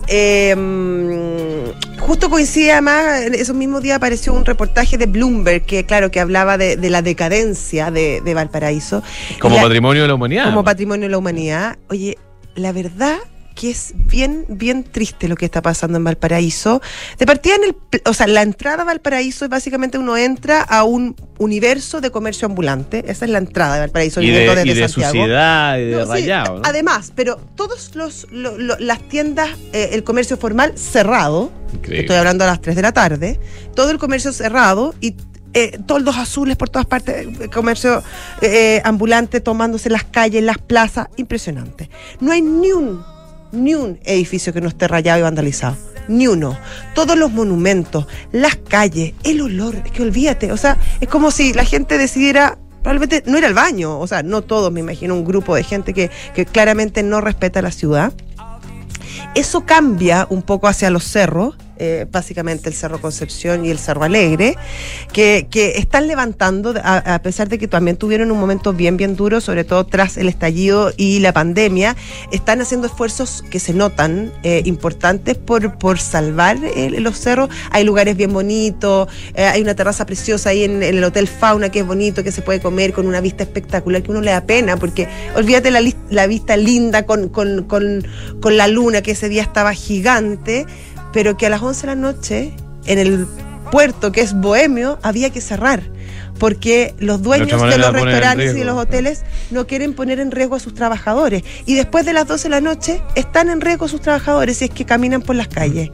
Em, 0.08 1.72
justo 1.98 2.30
coincide 2.30 2.72
además, 2.72 3.22
en 3.22 3.34
esos 3.34 3.56
mismos 3.56 3.82
días 3.82 3.96
apareció 3.96 4.32
un 4.34 4.44
reportaje 4.44 4.98
de 4.98 5.06
Bloomberg 5.06 5.64
que, 5.64 5.84
claro, 5.84 6.10
que 6.10 6.20
hablaba 6.20 6.56
de, 6.58 6.76
la 6.90 7.02
decadencia 7.02 7.90
de, 7.90 8.34
Valparaíso. 8.34 9.02
Como 9.40 9.56
patrimonio 9.56 10.02
de 10.02 10.08
la 10.08 10.14
humanidad. 10.14 10.44
Como 10.44 10.62
patrimonio 10.62 11.06
de 11.06 11.10
la 11.10 11.18
humanidad. 11.18 11.78
Oye, 11.88 12.18
la 12.54 12.72
verdad 12.72 13.18
que 13.56 13.70
es 13.70 13.94
bien, 13.94 14.44
bien 14.48 14.84
triste 14.84 15.26
lo 15.26 15.34
que 15.34 15.46
está 15.46 15.62
pasando 15.62 15.96
en 15.96 16.04
Valparaíso. 16.04 16.80
De 17.18 17.26
partida 17.26 17.56
en 17.56 17.64
el, 17.64 17.76
o 18.04 18.14
sea, 18.14 18.28
la 18.28 18.42
entrada 18.42 18.82
a 18.82 18.84
Valparaíso 18.84 19.46
es 19.46 19.50
básicamente 19.50 19.98
uno 19.98 20.16
entra 20.16 20.60
a 20.60 20.84
un 20.84 21.16
universo 21.38 22.00
de 22.00 22.10
comercio 22.10 22.46
ambulante. 22.46 23.02
Esa 23.08 23.24
es 23.24 23.30
la 23.30 23.38
entrada 23.38 23.74
de 23.74 23.80
Valparaíso, 23.80 24.20
y 24.20 24.30
de, 24.30 24.62
y 24.64 24.74
de 24.74 24.88
suciedad 24.88 25.78
y 25.78 25.84
de 25.86 26.04
rayado. 26.04 26.60
Además, 26.64 27.12
pero 27.16 27.38
todas 27.56 27.94
los, 27.96 28.26
las 28.30 29.00
tiendas, 29.08 29.50
eh, 29.72 29.90
el 29.92 30.04
comercio 30.04 30.36
formal 30.36 30.76
cerrado. 30.76 31.50
Estoy 31.82 32.16
hablando 32.16 32.44
a 32.44 32.48
las 32.48 32.60
3 32.60 32.76
de 32.76 32.82
la 32.82 32.92
tarde. 32.92 33.40
Todo 33.74 33.90
el 33.90 33.98
comercio 33.98 34.32
cerrado 34.32 34.94
y 35.00 35.16
eh, 35.54 35.78
toldos 35.86 36.18
azules 36.18 36.56
por 36.56 36.68
todas 36.68 36.84
partes, 36.84 37.26
el 37.40 37.48
comercio 37.48 38.02
eh, 38.42 38.82
ambulante 38.84 39.40
tomándose 39.40 39.88
las 39.88 40.04
calles, 40.04 40.42
las 40.42 40.58
plazas, 40.58 41.08
impresionante. 41.16 41.88
No 42.20 42.32
hay 42.32 42.42
ni 42.42 42.72
un 42.72 43.15
ni 43.56 43.74
un 43.74 43.98
edificio 44.04 44.52
que 44.52 44.60
no 44.60 44.68
esté 44.68 44.88
rayado 44.88 45.18
y 45.18 45.22
vandalizado. 45.22 45.76
Ni 46.08 46.28
uno. 46.28 46.56
Todos 46.94 47.16
los 47.18 47.32
monumentos, 47.32 48.06
las 48.30 48.56
calles, 48.56 49.14
el 49.24 49.40
olor, 49.40 49.74
es 49.84 49.90
que 49.90 50.02
olvídate. 50.02 50.52
O 50.52 50.56
sea, 50.56 50.78
es 51.00 51.08
como 51.08 51.30
si 51.30 51.52
la 51.52 51.64
gente 51.64 51.98
decidiera 51.98 52.58
probablemente 52.82 53.28
no 53.28 53.38
ir 53.38 53.44
al 53.44 53.54
baño. 53.54 53.98
O 53.98 54.06
sea, 54.06 54.22
no 54.22 54.42
todos, 54.42 54.70
me 54.70 54.80
imagino, 54.80 55.14
un 55.14 55.24
grupo 55.24 55.56
de 55.56 55.64
gente 55.64 55.92
que, 55.92 56.10
que 56.34 56.46
claramente 56.46 57.02
no 57.02 57.20
respeta 57.20 57.60
la 57.62 57.72
ciudad. 57.72 58.12
Eso 59.34 59.66
cambia 59.66 60.26
un 60.30 60.42
poco 60.42 60.68
hacia 60.68 60.90
los 60.90 61.04
cerros 61.04 61.56
eh, 61.78 62.06
básicamente 62.10 62.68
el 62.68 62.74
Cerro 62.74 63.00
Concepción 63.00 63.64
y 63.64 63.70
el 63.70 63.78
Cerro 63.78 64.04
Alegre, 64.04 64.56
que, 65.12 65.46
están 65.76 66.06
levantando, 66.06 66.74
a, 66.82 67.18
pesar 67.22 67.48
de 67.48 67.58
que 67.58 67.68
también 67.68 67.96
tuvieron 67.96 68.30
un 68.30 68.38
momento 68.38 68.72
bien, 68.72 68.96
bien 68.96 69.16
duro, 69.16 69.40
sobre 69.40 69.64
todo 69.64 69.84
tras 69.84 70.16
el 70.16 70.28
estallido 70.28 70.92
y 70.96 71.18
la 71.20 71.32
pandemia, 71.32 71.96
están 72.32 72.60
haciendo 72.60 72.86
esfuerzos 72.86 73.44
que 73.50 73.60
se 73.60 73.74
notan 73.74 74.32
eh, 74.42 74.62
importantes 74.64 75.36
por, 75.36 75.78
por 75.78 75.98
salvar 75.98 76.58
eh, 76.62 76.90
los 77.00 77.18
cerros. 77.18 77.50
Hay 77.70 77.84
lugares 77.84 78.16
bien 78.16 78.32
bonitos, 78.32 79.08
hay 79.36 79.60
una 79.60 79.74
terraza 79.74 80.06
preciosa 80.06 80.50
ahí 80.50 80.64
en, 80.64 80.82
el 80.82 81.02
Hotel 81.04 81.28
Fauna 81.28 81.70
que 81.70 81.80
es 81.80 81.86
bonito, 81.86 82.24
que 82.24 82.32
se 82.32 82.42
puede 82.42 82.60
comer 82.60 82.92
con 82.92 83.06
una 83.06 83.20
vista 83.20 83.42
espectacular, 83.42 84.02
que 84.02 84.10
uno 84.10 84.20
le 84.20 84.30
da 84.30 84.42
pena, 84.42 84.76
porque 84.76 85.08
olvídate 85.34 85.70
la, 85.70 85.80
la 86.10 86.26
vista 86.26 86.56
linda 86.56 87.04
con, 87.04 87.28
con, 87.28 87.64
con 87.64 88.56
la 88.56 88.68
luna, 88.68 89.02
que 89.02 89.12
ese 89.12 89.28
día 89.28 89.42
estaba 89.42 89.74
gigante 89.74 90.66
pero 91.16 91.38
que 91.38 91.46
a 91.46 91.48
las 91.48 91.62
11 91.62 91.80
de 91.80 91.86
la 91.86 91.94
noche, 91.94 92.52
en 92.84 92.98
el 92.98 93.26
puerto 93.72 94.12
que 94.12 94.20
es 94.20 94.34
bohemio, 94.34 94.98
había 95.02 95.30
que 95.30 95.40
cerrar 95.40 95.82
porque 96.38 96.94
los 96.98 97.22
dueños 97.22 97.60
de 97.62 97.78
los 97.78 97.92
restaurantes 97.92 98.54
y 98.54 98.58
de 98.58 98.64
los 98.64 98.76
hoteles 98.76 99.24
no 99.50 99.66
quieren 99.66 99.94
poner 99.94 100.20
en 100.20 100.30
riesgo 100.30 100.56
a 100.56 100.60
sus 100.60 100.74
trabajadores. 100.74 101.42
Y 101.64 101.74
después 101.74 102.04
de 102.04 102.12
las 102.12 102.26
12 102.26 102.44
de 102.44 102.50
la 102.50 102.60
noche 102.60 103.00
están 103.14 103.48
en 103.48 103.60
riesgo 103.60 103.88
sus 103.88 104.00
trabajadores 104.00 104.58
si 104.58 104.66
es 104.66 104.70
que 104.70 104.84
caminan 104.84 105.22
por 105.22 105.36
las 105.36 105.48
calles. 105.48 105.90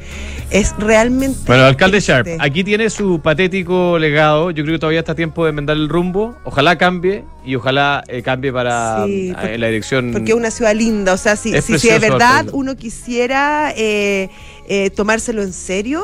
Es 0.50 0.74
realmente. 0.78 1.38
Bueno, 1.46 1.64
alcalde 1.64 2.00
Sharp, 2.00 2.28
aquí 2.38 2.64
tiene 2.64 2.90
su 2.90 3.20
patético 3.20 3.98
legado. 3.98 4.50
Yo 4.50 4.64
creo 4.64 4.76
que 4.76 4.80
todavía 4.80 5.00
está 5.00 5.14
tiempo 5.14 5.44
de 5.44 5.50
enmendar 5.50 5.76
el 5.76 5.88
rumbo. 5.88 6.36
Ojalá 6.44 6.76
cambie 6.76 7.24
y 7.44 7.54
ojalá 7.54 8.04
eh, 8.08 8.22
cambie 8.22 8.52
para 8.52 9.04
sí, 9.06 9.32
porque, 9.32 9.58
la 9.58 9.66
dirección. 9.68 10.12
Porque 10.12 10.32
es 10.32 10.36
una 10.36 10.50
ciudad 10.50 10.74
linda. 10.74 11.12
O 11.12 11.16
sea, 11.16 11.36
si, 11.36 11.60
si, 11.62 11.78
si 11.78 11.88
de 11.88 11.98
verdad 11.98 12.46
uno 12.52 12.76
quisiera 12.76 13.72
eh, 13.76 14.28
eh, 14.68 14.90
tomárselo 14.90 15.42
en 15.42 15.52
serio 15.52 16.02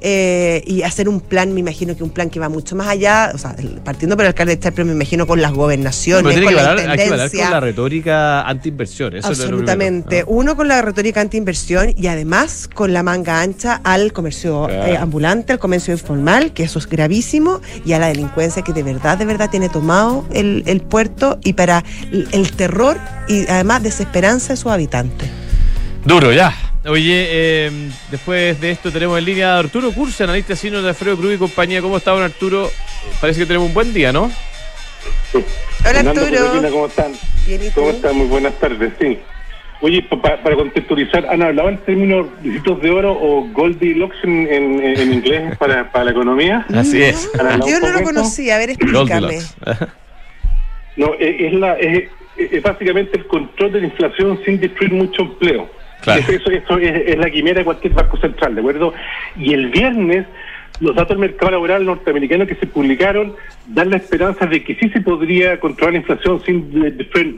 eh, 0.00 0.62
y 0.66 0.82
hacer 0.82 1.08
un 1.08 1.20
plan, 1.20 1.54
me 1.54 1.60
imagino 1.60 1.96
que 1.96 2.02
un 2.02 2.10
plan 2.10 2.28
que 2.28 2.38
va 2.38 2.50
mucho 2.50 2.76
más 2.76 2.86
allá, 2.86 3.32
o 3.34 3.38
sea, 3.38 3.56
partiendo 3.82 4.14
por 4.14 4.24
el 4.24 4.28
alcalde 4.28 4.56
de 4.56 4.72
pero 4.72 4.84
me 4.84 4.92
imagino 4.92 5.26
con 5.26 5.40
las 5.40 5.52
gobernaciones, 5.52 6.36
no, 6.36 6.42
con 6.42 6.48
que 6.48 6.54
la 6.54 6.72
hay 6.72 6.98
que 6.98 7.08
con 7.08 7.50
la 7.50 7.60
retórica 7.60 8.42
anti-inversión. 8.42 9.14
Absolutamente. 9.22 10.18
Es 10.18 10.26
lo 10.26 10.32
Uno 10.32 10.54
con 10.54 10.68
la 10.68 10.82
retórica 10.82 11.22
anti-inversión 11.22 11.94
y 11.96 12.08
además 12.08 12.68
con 12.72 12.92
la 12.92 13.02
manga 13.02 13.40
ancha 13.40 13.80
al 13.84 14.12
comercio 14.12 14.66
claro. 14.66 14.92
eh, 14.92 14.96
ambulante, 14.98 15.54
al 15.54 15.58
comercio 15.58 15.94
informal, 15.94 16.52
que 16.52 16.64
eso 16.64 16.78
es 16.78 16.86
gravísimo, 16.86 17.62
y 17.86 17.94
a 17.94 17.98
la 17.98 18.08
delincuencia 18.08 18.62
que 18.62 18.74
de 18.74 18.82
verdad, 18.82 19.16
de 19.16 19.24
verdad 19.24 19.48
tiene 19.48 19.70
tomado 19.70 20.26
el, 20.32 20.62
el 20.66 20.82
puerto 20.82 21.38
y 21.42 21.54
para 21.54 21.82
el, 22.12 22.28
el 22.32 22.52
terror 22.52 22.98
y 23.28 23.48
además 23.48 23.82
desesperanza 23.82 24.52
de 24.52 24.56
sus 24.58 24.70
habitantes. 24.70 25.30
Duro, 26.04 26.32
ya. 26.32 26.65
Oye, 26.88 27.26
eh, 27.28 27.70
después 28.10 28.60
de 28.60 28.70
esto 28.70 28.92
tenemos 28.92 29.18
en 29.18 29.24
línea 29.24 29.56
a 29.56 29.58
Arturo 29.58 29.90
Curse, 29.92 30.22
analista 30.22 30.54
sino 30.54 30.80
de 30.82 30.90
Alfredo 30.90 31.16
Cruz 31.16 31.34
y 31.34 31.38
compañía. 31.38 31.82
¿Cómo 31.82 31.96
está, 31.96 32.12
don 32.12 32.22
Arturo? 32.22 32.70
Parece 33.20 33.40
que 33.40 33.46
tenemos 33.46 33.68
un 33.68 33.74
buen 33.74 33.92
día, 33.92 34.12
¿no? 34.12 34.30
Sí. 35.32 35.44
Hola, 35.88 36.10
Arturo. 36.10 36.70
¿Cómo 36.70 36.86
están? 36.86 37.12
Bien, 37.44 37.62
¿y 37.62 37.70
tú? 37.70 37.80
¿Cómo 37.80 37.90
están? 37.90 38.16
Muy 38.16 38.26
buenas 38.26 38.54
tardes, 38.60 38.92
sí. 39.00 39.18
Oye, 39.80 40.02
para, 40.22 40.42
para 40.42 40.56
contextualizar, 40.56 41.26
¿han 41.28 41.42
hablado 41.42 41.68
en 41.70 41.78
términos 41.78 42.26
de 42.42 42.60
de 42.60 42.90
oro 42.90 43.12
o 43.12 43.48
Goldilocks 43.52 44.16
en, 44.22 44.46
en, 44.46 44.80
en 44.80 45.12
inglés 45.12 45.56
para, 45.58 45.90
para, 45.90 46.04
la 46.04 46.10
economía? 46.12 46.66
Así 46.72 47.02
es. 47.02 47.30
Yo 47.68 47.80
no 47.80 47.92
lo 47.92 48.02
conocía, 48.02 48.56
a 48.56 48.58
ver, 48.58 48.70
explícame. 48.70 49.40
no, 50.96 51.14
es, 51.18 51.52
la, 51.52 51.74
es, 51.74 52.08
es 52.36 52.62
básicamente 52.62 53.18
el 53.18 53.26
control 53.26 53.72
de 53.72 53.80
la 53.80 53.86
inflación 53.88 54.40
sin 54.44 54.60
destruir 54.60 54.92
mucho 54.92 55.22
empleo. 55.22 55.68
Eso, 56.06 56.50
eso 56.50 56.78
es, 56.78 57.18
la 57.18 57.30
quimera 57.30 57.58
de 57.58 57.64
cualquier 57.64 57.92
banco 57.92 58.16
central, 58.18 58.54
¿de 58.54 58.60
acuerdo? 58.60 58.94
Y 59.36 59.52
el 59.54 59.68
viernes, 59.68 60.26
los 60.80 60.94
datos 60.94 61.10
del 61.10 61.18
mercado 61.18 61.52
laboral 61.52 61.84
norteamericano 61.84 62.46
que 62.46 62.54
se 62.54 62.66
publicaron 62.66 63.34
dan 63.66 63.90
la 63.90 63.96
esperanza 63.96 64.46
de 64.46 64.62
que 64.62 64.74
sí 64.76 64.88
se 64.90 65.00
podría 65.00 65.58
controlar 65.58 65.94
la 65.94 65.98
inflación 66.00 66.42
sin 66.44 66.70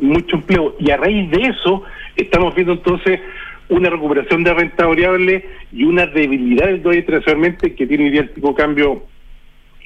mucho 0.01 0.37
empleo. 0.37 0.77
Y 0.79 0.91
a 0.91 0.97
raíz 0.97 1.31
de 1.31 1.43
eso, 1.43 1.83
estamos 2.17 2.55
viendo 2.55 2.73
entonces 2.73 3.21
una 3.69 3.91
recuperación 3.91 4.45
de 4.45 4.55
renta 4.55 4.87
variable 4.87 5.45
y 5.73 5.85
una 5.85 6.07
debilidad 6.07 6.67
del 6.67 6.83
dólar 6.83 6.99
internacionalmente 6.99 7.75
que 7.75 7.87
tiene 7.87 8.31
hoy 8.43 8.55
cambio 8.55 9.03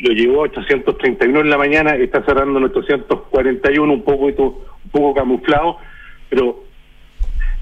lo 0.03 0.13
llevó 0.13 0.41
a 0.41 0.49
831 0.49 1.41
en 1.41 1.51
la 1.51 1.59
mañana, 1.59 1.95
está 1.95 2.25
cerrando 2.25 2.59
en 2.59 2.65
841, 2.65 3.93
un 3.93 4.03
poco, 4.03 4.27
un 4.27 4.91
poco 4.91 5.15
camuflado, 5.15 5.79
pero 6.29 6.65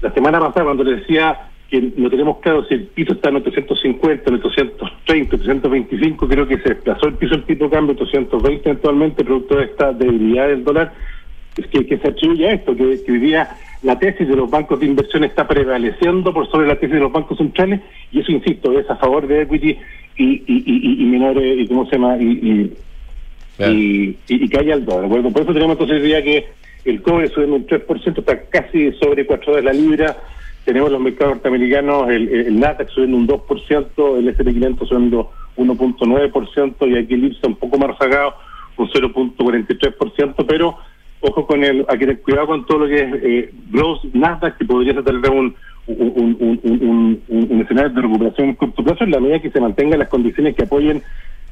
la 0.01 0.11
semana 0.13 0.39
pasada 0.39 0.65
cuando 0.65 0.83
le 0.83 0.97
decía 0.97 1.47
que 1.69 1.81
no 1.95 2.09
tenemos 2.09 2.39
claro 2.39 2.65
si 2.65 2.73
el 2.73 2.83
piso 2.87 3.13
está 3.13 3.29
en 3.29 3.37
850, 3.37 4.29
en 4.29 4.35
830, 4.35 5.35
825, 5.37 6.27
creo 6.27 6.47
que 6.47 6.57
se 6.57 6.69
desplazó 6.69 7.07
el 7.07 7.13
piso 7.13 7.35
del 7.35 7.45
tipo 7.45 7.65
de 7.65 7.71
cambio 7.71 7.95
820 7.95 8.71
actualmente, 8.71 9.23
producto 9.23 9.55
de 9.55 9.65
esta 9.65 9.93
debilidad 9.93 10.49
del 10.49 10.65
dólar, 10.65 10.93
es 11.55 11.67
que, 11.67 11.85
que 11.85 11.97
se 11.97 12.09
atribuye 12.09 12.49
a 12.49 12.53
esto, 12.53 12.75
que, 12.75 13.01
que 13.03 13.11
hoy 13.11 13.19
día 13.19 13.55
la 13.83 13.97
tesis 13.97 14.27
de 14.27 14.35
los 14.35 14.49
bancos 14.49 14.81
de 14.81 14.85
inversión 14.85 15.23
está 15.23 15.47
prevaleciendo 15.47 16.33
por 16.33 16.49
sobre 16.51 16.67
la 16.67 16.75
tesis 16.75 16.95
de 16.95 16.99
los 16.99 17.11
bancos 17.11 17.37
centrales, 17.37 17.79
y 18.11 18.19
eso, 18.19 18.33
insisto, 18.33 18.77
es 18.77 18.89
a 18.89 18.97
favor 18.97 19.25
de 19.25 19.43
equity 19.43 19.77
y, 20.17 20.25
y, 20.25 20.43
y, 20.47 21.03
y 21.03 21.05
menores, 21.05 21.57
y 21.57 21.67
cómo 21.67 21.85
se 21.85 21.93
llama, 21.93 22.17
y, 22.17 22.73
y, 23.59 24.17
y, 24.27 24.49
que 24.49 24.59
haya 24.59 24.73
el 24.73 24.83
dólar. 24.85 25.07
Bueno, 25.07 25.31
por 25.31 25.43
eso 25.43 25.53
tenemos 25.53 25.79
entonces 25.79 26.03
idea 26.03 26.21
que 26.21 26.47
el 26.85 27.01
cobre 27.01 27.29
sube 27.29 27.45
un 27.45 27.65
3%, 27.67 28.17
está 28.17 28.41
casi 28.49 28.91
sobre 28.93 29.25
4 29.25 29.55
de 29.55 29.63
la 29.63 29.73
libra. 29.73 30.17
Tenemos 30.65 30.91
los 30.91 31.01
mercados 31.01 31.35
norteamericanos, 31.35 32.09
el, 32.09 32.29
el 32.29 32.59
Nasdaq 32.59 32.89
subiendo 32.89 33.17
un 33.17 33.27
2%, 33.27 34.17
el 34.17 34.29
S&P 34.29 34.53
500 34.53 34.87
subiendo 34.87 35.31
1.9% 35.57 36.89
y 36.89 36.97
aquí 36.97 37.13
el 37.13 37.25
IPSA 37.25 37.47
un 37.47 37.55
poco 37.55 37.77
más 37.77 37.89
rezagado, 37.89 38.35
un 38.77 38.87
0.43%, 38.87 40.45
pero 40.47 40.77
ojo 41.21 41.45
con 41.45 41.63
el, 41.63 41.85
hay 41.87 41.97
que 41.97 42.05
tener 42.05 42.21
cuidado 42.21 42.47
con 42.47 42.65
todo 42.65 42.79
lo 42.79 42.87
que 42.87 43.01
es 43.01 43.13
eh, 43.23 43.53
growth 43.69 44.03
Nasdaq, 44.13 44.57
que 44.57 44.65
podría 44.65 44.93
ser 44.93 45.03
un, 45.31 45.55
un, 45.87 47.21
un 47.27 47.61
escenario 47.61 47.89
de 47.89 48.01
recuperación 48.01 48.49
en 48.49 48.55
corto 48.55 48.83
plazo 48.83 49.03
en 49.03 49.11
la 49.11 49.19
medida 49.19 49.41
que 49.41 49.51
se 49.51 49.59
mantengan 49.59 49.99
las 49.99 50.09
condiciones 50.09 50.55
que 50.55 50.63
apoyen 50.63 51.01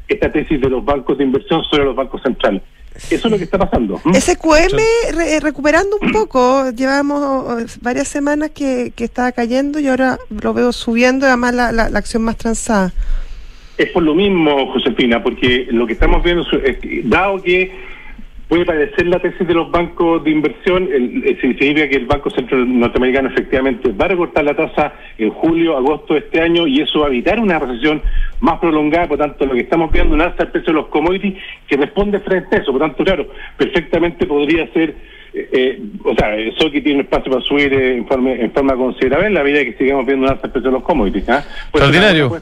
esta 0.09 0.31
tesis 0.31 0.59
de 0.59 0.69
los 0.69 0.83
bancos 0.83 1.17
de 1.17 1.23
inversión 1.23 1.63
sobre 1.63 1.85
los 1.85 1.95
bancos 1.95 2.21
centrales. 2.21 2.61
Eso 3.09 3.27
es 3.27 3.31
lo 3.31 3.37
que 3.37 3.45
está 3.45 3.57
pasando. 3.57 4.01
¿Mm? 4.03 4.13
SQM 4.13 5.15
re 5.15 5.39
recuperando 5.39 5.97
un 6.01 6.11
poco, 6.11 6.69
llevamos 6.71 7.79
varias 7.81 8.07
semanas 8.07 8.51
que, 8.51 8.91
que 8.95 9.05
estaba 9.05 9.31
cayendo 9.31 9.79
y 9.79 9.87
ahora 9.87 10.17
lo 10.29 10.53
veo 10.53 10.73
subiendo, 10.73 11.25
además 11.25 11.53
la, 11.53 11.71
la, 11.71 11.89
la 11.89 11.99
acción 11.99 12.23
más 12.23 12.35
transada. 12.37 12.91
Es 13.77 13.89
por 13.91 14.03
lo 14.03 14.13
mismo, 14.13 14.73
Josefina, 14.73 15.23
porque 15.23 15.67
lo 15.71 15.87
que 15.87 15.93
estamos 15.93 16.21
viendo, 16.21 16.43
es, 16.65 16.77
dado 17.05 17.41
que 17.41 17.71
puede 18.49 18.65
parecer 18.65 19.05
la 19.05 19.19
tesis 19.19 19.47
de 19.47 19.53
los 19.53 19.69
bancos 19.69 20.23
de 20.23 20.31
inversión, 20.31 20.89
el, 20.91 21.23
el, 21.23 21.39
significa 21.39 21.87
que 21.87 21.97
el 21.97 22.07
Banco 22.07 22.31
Central 22.31 22.79
Norteamericano 22.79 23.29
efectivamente 23.29 23.91
va 23.91 24.05
a 24.05 24.07
recortar 24.09 24.43
la 24.43 24.55
tasa 24.55 24.93
en 25.19 25.29
julio, 25.29 25.77
agosto 25.77 26.15
de 26.15 26.21
este 26.21 26.41
año 26.41 26.65
y 26.65 26.81
eso 26.81 27.01
va 27.01 27.05
a 27.05 27.09
evitar 27.09 27.39
una 27.39 27.59
recesión 27.59 28.01
más 28.39 28.59
prolongada, 28.59 29.07
por 29.07 29.19
tanto 29.19 29.45
lo 29.45 29.53
que 29.53 29.61
estamos 29.61 29.91
viendo 29.91 30.15
un 30.15 30.21
alza 30.21 30.43
del 30.43 30.51
precio 30.51 30.73
de 30.73 30.79
los 30.79 30.87
commodities 30.87 31.35
que 31.67 31.77
responde 31.77 32.19
frente 32.21 32.55
a 32.55 32.59
eso, 32.59 32.71
por 32.71 32.81
tanto 32.81 33.03
claro, 33.03 33.27
perfectamente 33.55 34.25
podría 34.25 34.67
ser 34.73 34.95
eh, 35.33 35.79
o 36.03 36.15
sea, 36.15 36.35
eso 36.35 36.71
que 36.71 36.81
tiene 36.81 37.01
espacio 37.01 37.31
para 37.31 37.43
subir 37.43 37.71
eh, 37.73 37.97
en, 37.97 38.07
forma, 38.07 38.31
en 38.31 38.51
forma 38.51 38.75
considerable 38.75 39.27
en 39.27 39.33
la 39.35 39.43
medida 39.43 39.63
que 39.63 39.73
sigamos 39.77 40.05
viendo 40.05 40.25
un 40.25 40.31
alza 40.31 40.43
del 40.43 40.51
precio 40.51 40.71
de 40.71 40.77
los 40.77 40.83
commodities. 40.83 41.23
¿eh? 41.29 41.41
Pues 41.71 41.83
Extraordinario. 41.83 42.41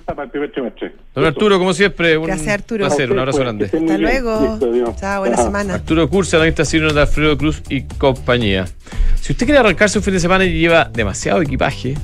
Don 1.13 1.25
Arturo, 1.25 1.59
como 1.59 1.73
siempre, 1.73 2.17
un 2.17 2.27
Gracias, 2.27 2.53
Arturo. 2.53 2.85
placer, 2.85 3.11
un 3.11 3.19
abrazo 3.19 3.39
grande. 3.39 3.65
Hasta 3.65 3.97
luego. 3.97 4.57
Listo, 4.61 4.95
Chao, 4.99 5.19
buena 5.21 5.35
Ajá. 5.35 5.43
semana. 5.43 5.73
Arturo 5.75 6.09
Cursa, 6.09 6.37
analista 6.37 6.63
senior 6.63 6.93
de 6.93 7.01
Alfredo 7.01 7.37
Cruz 7.37 7.61
y 7.69 7.83
compañía. 7.83 8.65
Si 9.15 9.33
usted 9.33 9.45
quiere 9.45 9.59
arrancarse 9.59 9.97
un 9.97 10.03
fin 10.03 10.13
de 10.13 10.19
semana 10.21 10.45
y 10.45 10.57
lleva 10.57 10.85
demasiado 10.85 11.41
equipaje, 11.41 11.95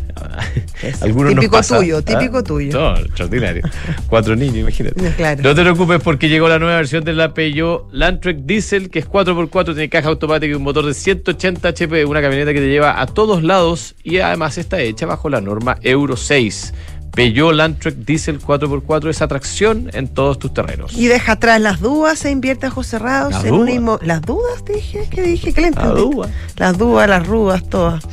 algunos 1.02 1.34
típico 1.34 1.58
nos 1.58 1.68
pasa, 1.68 1.78
tuyo, 1.78 2.02
típico 2.02 2.38
¿ah? 2.40 2.44
tuyo. 2.44 2.78
No, 2.78 2.98
extraordinario. 2.98 3.64
Cuatro 4.10 4.36
niños, 4.36 4.58
imagínate. 4.58 5.14
Claro. 5.16 5.42
No 5.42 5.56
te 5.56 5.62
preocupes 5.62 6.02
porque 6.04 6.28
llegó 6.28 6.50
la 6.50 6.60
nueva 6.60 6.76
versión 6.76 7.04
de 7.04 7.14
la 7.14 7.34
Peugeot 7.34 7.88
Landtrek 7.94 8.40
Diesel, 8.40 8.90
que 8.90 9.00
es 9.00 9.08
4x4, 9.08 9.66
tiene 9.66 9.90
caja 9.90 10.10
automática 10.10 10.52
y 10.52 10.56
un 10.56 10.64
motor 10.64 10.73
de 10.82 10.94
180 10.94 11.68
HP, 11.70 12.06
una 12.06 12.22
camioneta 12.22 12.54
que 12.54 12.60
te 12.60 12.68
lleva 12.70 13.00
a 13.00 13.06
todos 13.06 13.44
lados 13.44 13.96
y 14.04 14.18
además 14.20 14.58
está 14.58 14.80
hecha 14.82 15.06
bajo 15.06 15.30
la 15.30 15.42
norma 15.42 15.78
Euro 15.82 16.18
6. 16.18 16.74
Peugeot 17.14 17.54
Landtrek 17.54 17.96
Diesel 17.98 18.40
4x4 18.42 19.10
es 19.10 19.22
atracción 19.22 19.92
en 19.94 20.08
todos 20.08 20.40
tus 20.40 20.52
terrenos. 20.52 20.94
Y 20.94 21.06
deja 21.06 21.34
atrás 21.34 21.62
las 21.62 21.80
dudas 21.80 22.26
e 22.26 22.32
invierte 22.32 22.66
a 22.66 22.70
ojos 22.70 22.88
cerrados 22.88 23.34
¿Las 23.34 23.46
en 23.46 23.52
dudas? 23.52 23.78
una 23.78 24.00
¿Las 24.02 24.22
dudas? 24.24 24.66
Te 24.66 24.74
dije, 24.74 25.08
¿qué 25.12 25.22
dije? 25.22 25.54
¿Qué 25.54 25.62
le 25.62 25.70
La 25.72 25.82
entendí? 25.82 26.02
duda. 26.02 26.30
Las 26.58 26.76
dudas, 26.76 27.08
las 27.08 27.28
rudas, 27.28 27.70
todas. 27.70 28.04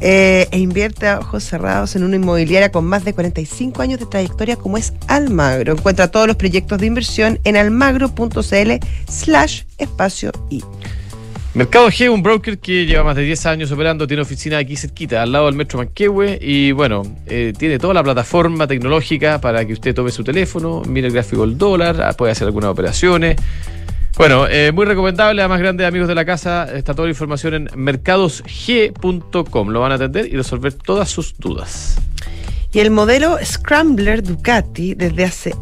Eh, 0.00 0.48
e 0.50 0.58
invierte 0.58 1.06
a 1.06 1.18
ojos 1.18 1.44
cerrados 1.44 1.96
en 1.96 2.04
una 2.04 2.16
inmobiliaria 2.16 2.72
con 2.72 2.86
más 2.86 3.04
de 3.04 3.12
45 3.12 3.82
años 3.82 4.00
de 4.00 4.06
trayectoria 4.06 4.56
como 4.56 4.78
es 4.78 4.94
Almagro. 5.06 5.72
Encuentra 5.74 6.10
todos 6.10 6.26
los 6.26 6.36
proyectos 6.36 6.78
de 6.78 6.86
inversión 6.86 7.38
en 7.44 7.56
almagro.cl 7.58 8.72
slash 9.06 9.62
espacio 9.76 10.32
y. 10.48 10.62
Mercado 11.56 11.88
G, 11.88 12.12
un 12.12 12.22
broker 12.22 12.58
que 12.58 12.84
lleva 12.84 13.02
más 13.02 13.16
de 13.16 13.22
10 13.22 13.46
años 13.46 13.72
operando, 13.72 14.06
tiene 14.06 14.22
oficina 14.22 14.58
aquí 14.58 14.76
cerquita, 14.76 15.22
al 15.22 15.32
lado 15.32 15.46
del 15.46 15.54
Metro 15.54 15.78
Manquehue, 15.78 16.38
y 16.38 16.72
bueno, 16.72 17.02
eh, 17.24 17.54
tiene 17.56 17.78
toda 17.78 17.94
la 17.94 18.02
plataforma 18.02 18.66
tecnológica 18.66 19.40
para 19.40 19.64
que 19.64 19.72
usted 19.72 19.94
tome 19.94 20.10
su 20.10 20.22
teléfono, 20.22 20.82
mire 20.86 21.06
el 21.06 21.14
gráfico 21.14 21.46
del 21.46 21.56
dólar, 21.56 21.98
ah, 22.02 22.12
puede 22.12 22.32
hacer 22.32 22.46
algunas 22.46 22.68
operaciones. 22.68 23.36
Bueno, 24.18 24.46
eh, 24.46 24.70
muy 24.70 24.84
recomendable 24.84 25.40
a 25.40 25.48
más 25.48 25.58
grandes 25.58 25.86
amigos 25.86 26.08
de 26.08 26.14
la 26.14 26.26
casa. 26.26 26.68
Está 26.74 26.92
toda 26.92 27.06
la 27.06 27.12
información 27.12 27.54
en 27.54 27.70
mercadosg.com. 27.74 29.68
Lo 29.70 29.80
van 29.80 29.92
a 29.92 29.94
atender 29.94 30.26
y 30.26 30.36
resolver 30.36 30.74
todas 30.74 31.08
sus 31.08 31.38
dudas. 31.38 31.98
Y 32.70 32.80
el 32.80 32.90
modelo 32.90 33.38
Scrambler 33.42 34.22
Ducati 34.22 34.94
desde 34.94 35.24
hace 35.24 35.54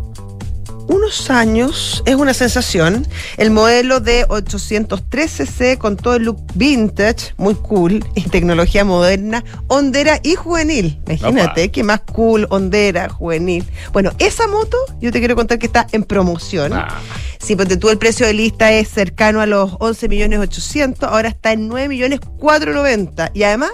unos 0.95 1.31
años 1.31 2.03
es 2.07 2.15
una 2.15 2.33
sensación. 2.35 3.07
El 3.37 3.51
modelo 3.51 4.01
de 4.01 4.27
803cc 4.29 5.77
con 5.79 5.97
todo 5.97 6.17
el 6.17 6.25
look 6.25 6.41
vintage, 6.55 7.35
muy 7.37 7.55
cool, 7.55 8.05
y 8.15 8.23
tecnología 8.23 8.85
moderna, 8.85 9.45
hondera 9.67 10.21
y 10.23 10.37
juvenil. 10.37 11.01
Imagínate, 11.07 11.71
qué 11.71 11.83
más 11.83 12.01
cool, 12.13 12.47
hondera, 12.51 13.09
juvenil. 13.09 13.65
Bueno, 13.93 14.13
esa 14.19 14.47
moto, 14.47 14.79
yo 15.01 15.11
te 15.11 15.19
quiero 15.19 15.35
contar 15.35 15.59
que 15.59 15.67
está 15.67 15.87
en 15.93 16.05
promoción. 16.05 16.73
Ah. 16.73 17.01
Si 17.41 17.57
porque 17.57 17.77
tú 17.77 17.91
el 17.91 17.99
precio 17.99 18.27
de 18.27 18.33
lista 18.33 18.73
es 18.73 18.89
cercano 18.89 19.41
a 19.41 19.47
los 19.47 19.73
11 19.81 20.09
millones 20.09 20.39
800, 20.39 21.09
ahora 21.09 21.29
está 21.29 21.53
en 21.53 21.69
9 21.69 21.89
millones 21.89 22.21
490. 22.39 23.33
Y 23.35 23.43
además 23.43 23.73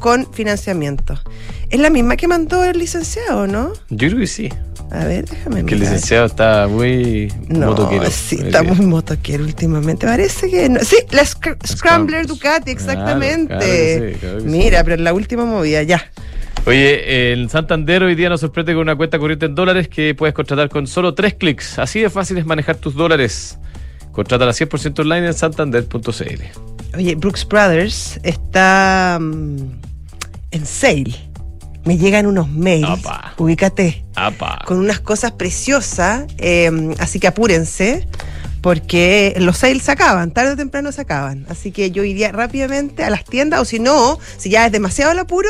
con 0.00 0.30
financiamiento. 0.32 1.18
Es 1.70 1.80
la 1.80 1.90
misma 1.90 2.16
que 2.16 2.28
mandó 2.28 2.64
el 2.64 2.78
licenciado, 2.78 3.46
¿no? 3.46 3.72
Yo 3.88 4.08
creo 4.08 4.18
que 4.18 4.26
sí. 4.26 4.50
A 4.90 5.04
ver, 5.04 5.24
déjame 5.24 5.64
Que 5.64 5.74
el 5.74 5.80
licenciado 5.80 6.26
está 6.26 6.68
muy 6.68 7.32
no, 7.48 7.66
motoquero. 7.66 8.10
Sí, 8.10 8.38
está 8.40 8.62
muy 8.62 8.86
motoquero 8.86 9.44
últimamente. 9.44 10.06
Parece 10.06 10.48
que 10.48 10.68
no. 10.68 10.80
Sí, 10.80 10.96
la 11.10 11.24
Scrambler 11.24 12.26
Ducati, 12.26 12.70
exactamente. 12.70 14.16
Mira, 14.44 14.84
pero 14.84 15.02
la 15.02 15.12
última 15.12 15.44
movida, 15.44 15.82
ya. 15.82 16.10
Oye, 16.66 17.32
el 17.32 17.48
Santander 17.48 18.02
hoy 18.02 18.14
día 18.14 18.28
nos 18.28 18.40
sorprende 18.40 18.72
con 18.74 18.82
una 18.82 18.96
cuenta 18.96 19.18
corriente 19.18 19.46
en 19.46 19.54
dólares 19.54 19.88
que 19.88 20.14
puedes 20.14 20.34
contratar 20.34 20.68
con 20.68 20.86
solo 20.86 21.14
tres 21.14 21.34
clics. 21.34 21.78
Así 21.78 22.00
de 22.00 22.10
fácil 22.10 22.38
es 22.38 22.46
manejar 22.46 22.76
tus 22.76 22.94
dólares. 22.94 23.58
Contrata 24.12 24.46
la 24.46 24.52
100% 24.52 25.00
online 25.00 25.26
en 25.28 25.34
santander.cl. 25.34 26.96
Oye, 26.96 27.14
Brooks 27.14 27.46
Brothers 27.46 28.18
está 28.22 29.18
mm, 29.20 29.56
en 30.52 30.66
sale 30.66 31.25
me 31.86 31.96
llegan 31.96 32.26
unos 32.26 32.48
mails, 32.50 33.00
ubícate, 33.38 34.04
con 34.66 34.78
unas 34.78 35.00
cosas 35.00 35.32
preciosas, 35.32 36.26
em, 36.38 36.94
así 36.98 37.20
que 37.20 37.28
apúrense, 37.28 38.06
porque 38.60 39.34
los 39.38 39.58
sales 39.58 39.84
se 39.84 39.92
acaban, 39.92 40.32
tarde 40.32 40.52
o 40.52 40.56
temprano 40.56 40.90
se 40.90 41.00
acaban. 41.00 41.46
Así 41.48 41.70
que 41.70 41.92
yo 41.92 42.02
iría 42.02 42.32
rápidamente 42.32 43.04
a 43.04 43.10
las 43.10 43.24
tiendas, 43.24 43.60
o 43.60 43.64
si 43.64 43.78
no, 43.78 44.18
si 44.36 44.50
ya 44.50 44.66
es 44.66 44.72
demasiado 44.72 45.12
el 45.12 45.18
apuro, 45.20 45.48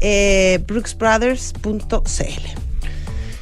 eh, 0.00 0.60
brooksbrothers.cl. 0.66 2.64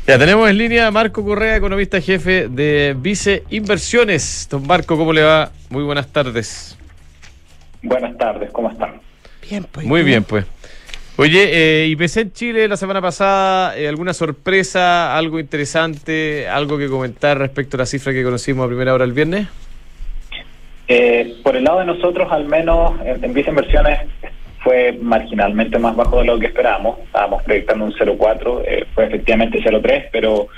Ya 0.04 0.18
tenemos 0.18 0.50
en 0.50 0.58
línea 0.58 0.88
a 0.88 0.90
Marco 0.90 1.24
Correa, 1.24 1.54
economista 1.54 2.00
jefe 2.00 2.48
de 2.48 2.96
Vice 2.98 3.44
Inversiones. 3.50 4.48
Don 4.50 4.66
Marco, 4.66 4.98
¿cómo 4.98 5.12
le 5.12 5.22
va? 5.22 5.52
Muy 5.70 5.84
buenas 5.84 6.08
tardes. 6.08 6.76
Buenas 7.84 8.18
tardes, 8.18 8.50
¿cómo 8.50 8.68
están? 8.68 9.00
Bien, 9.48 9.64
pues. 9.70 9.86
Muy 9.86 10.02
bien, 10.02 10.24
pues. 10.24 10.44
Oye, 11.18 11.82
eh, 11.82 11.86
IPC 11.88 12.16
en 12.16 12.32
Chile 12.32 12.68
la 12.68 12.76
semana 12.76 13.02
pasada, 13.02 13.76
eh, 13.78 13.86
¿alguna 13.86 14.14
sorpresa, 14.14 15.16
algo 15.16 15.38
interesante, 15.38 16.48
algo 16.48 16.78
que 16.78 16.88
comentar 16.88 17.38
respecto 17.38 17.76
a 17.76 17.80
la 17.80 17.86
cifra 17.86 18.12
que 18.12 18.24
conocimos 18.24 18.64
a 18.64 18.68
primera 18.68 18.94
hora 18.94 19.04
el 19.04 19.12
viernes? 19.12 19.46
Eh, 20.88 21.36
por 21.42 21.56
el 21.56 21.64
lado 21.64 21.80
de 21.80 21.86
nosotros, 21.86 22.32
al 22.32 22.46
menos 22.46 22.98
en, 23.04 23.24
en 23.24 23.38
Inversiones 23.38 24.00
fue 24.62 24.92
marginalmente 24.92 25.78
más 25.78 25.96
bajo 25.96 26.18
de 26.18 26.24
lo 26.24 26.38
que 26.38 26.46
esperábamos. 26.46 26.98
Estábamos 27.00 27.42
proyectando 27.42 27.84
un 27.84 27.92
0,4, 27.92 28.62
eh, 28.66 28.86
fue 28.94 29.06
efectivamente 29.06 29.58
0,3, 29.62 30.08
pero 30.12 30.48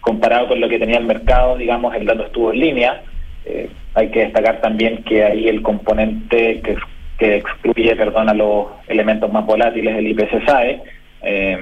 comparado 0.00 0.48
con 0.48 0.60
lo 0.60 0.68
que 0.68 0.78
tenía 0.78 0.98
el 0.98 1.04
mercado, 1.04 1.56
digamos, 1.56 1.94
el 1.94 2.06
dato 2.06 2.24
estuvo 2.24 2.52
en 2.52 2.60
línea. 2.60 3.02
Eh, 3.44 3.68
hay 3.94 4.10
que 4.10 4.20
destacar 4.20 4.60
también 4.60 5.02
que 5.02 5.24
ahí 5.24 5.48
el 5.48 5.62
componente 5.62 6.60
que 6.62 6.76
que 7.20 7.36
excluye, 7.36 7.94
perdón, 7.94 8.30
a 8.30 8.34
los 8.34 8.68
elementos 8.88 9.30
más 9.30 9.44
volátiles 9.44 9.94
del 9.94 10.06
IPC-SAE, 10.08 10.80
eh, 11.22 11.58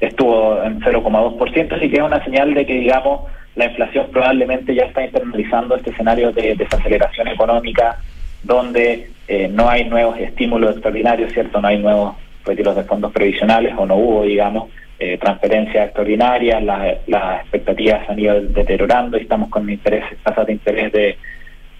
estuvo 0.00 0.62
en 0.62 0.80
0,2%, 0.80 1.72
así 1.72 1.90
que 1.90 1.96
es 1.96 2.02
una 2.02 2.22
señal 2.22 2.52
de 2.52 2.66
que, 2.66 2.74
digamos, 2.74 3.22
la 3.56 3.64
inflación 3.64 4.06
probablemente 4.12 4.74
ya 4.74 4.84
está 4.84 5.02
internalizando 5.04 5.76
este 5.76 5.90
escenario 5.90 6.30
de 6.30 6.54
desaceleración 6.54 7.26
económica, 7.26 7.96
donde 8.44 9.08
eh, 9.26 9.48
no 9.50 9.68
hay 9.68 9.86
nuevos 9.86 10.18
estímulos 10.18 10.72
extraordinarios, 10.72 11.32
¿cierto? 11.32 11.60
No 11.60 11.68
hay 11.68 11.78
nuevos 11.78 12.14
retiros 12.44 12.76
de 12.76 12.84
fondos 12.84 13.10
previsionales, 13.10 13.74
o 13.78 13.86
no 13.86 13.96
hubo, 13.96 14.24
digamos, 14.24 14.70
eh, 14.98 15.16
transferencias 15.16 15.86
extraordinarias, 15.86 16.62
las, 16.62 16.98
las 17.06 17.40
expectativas 17.40 18.06
han 18.10 18.18
ido 18.18 18.42
deteriorando 18.42 19.16
y 19.16 19.22
estamos 19.22 19.48
con 19.48 19.68
intereses, 19.70 20.18
tasas 20.22 20.46
de 20.46 20.52
interés 20.52 20.92
de 20.92 21.18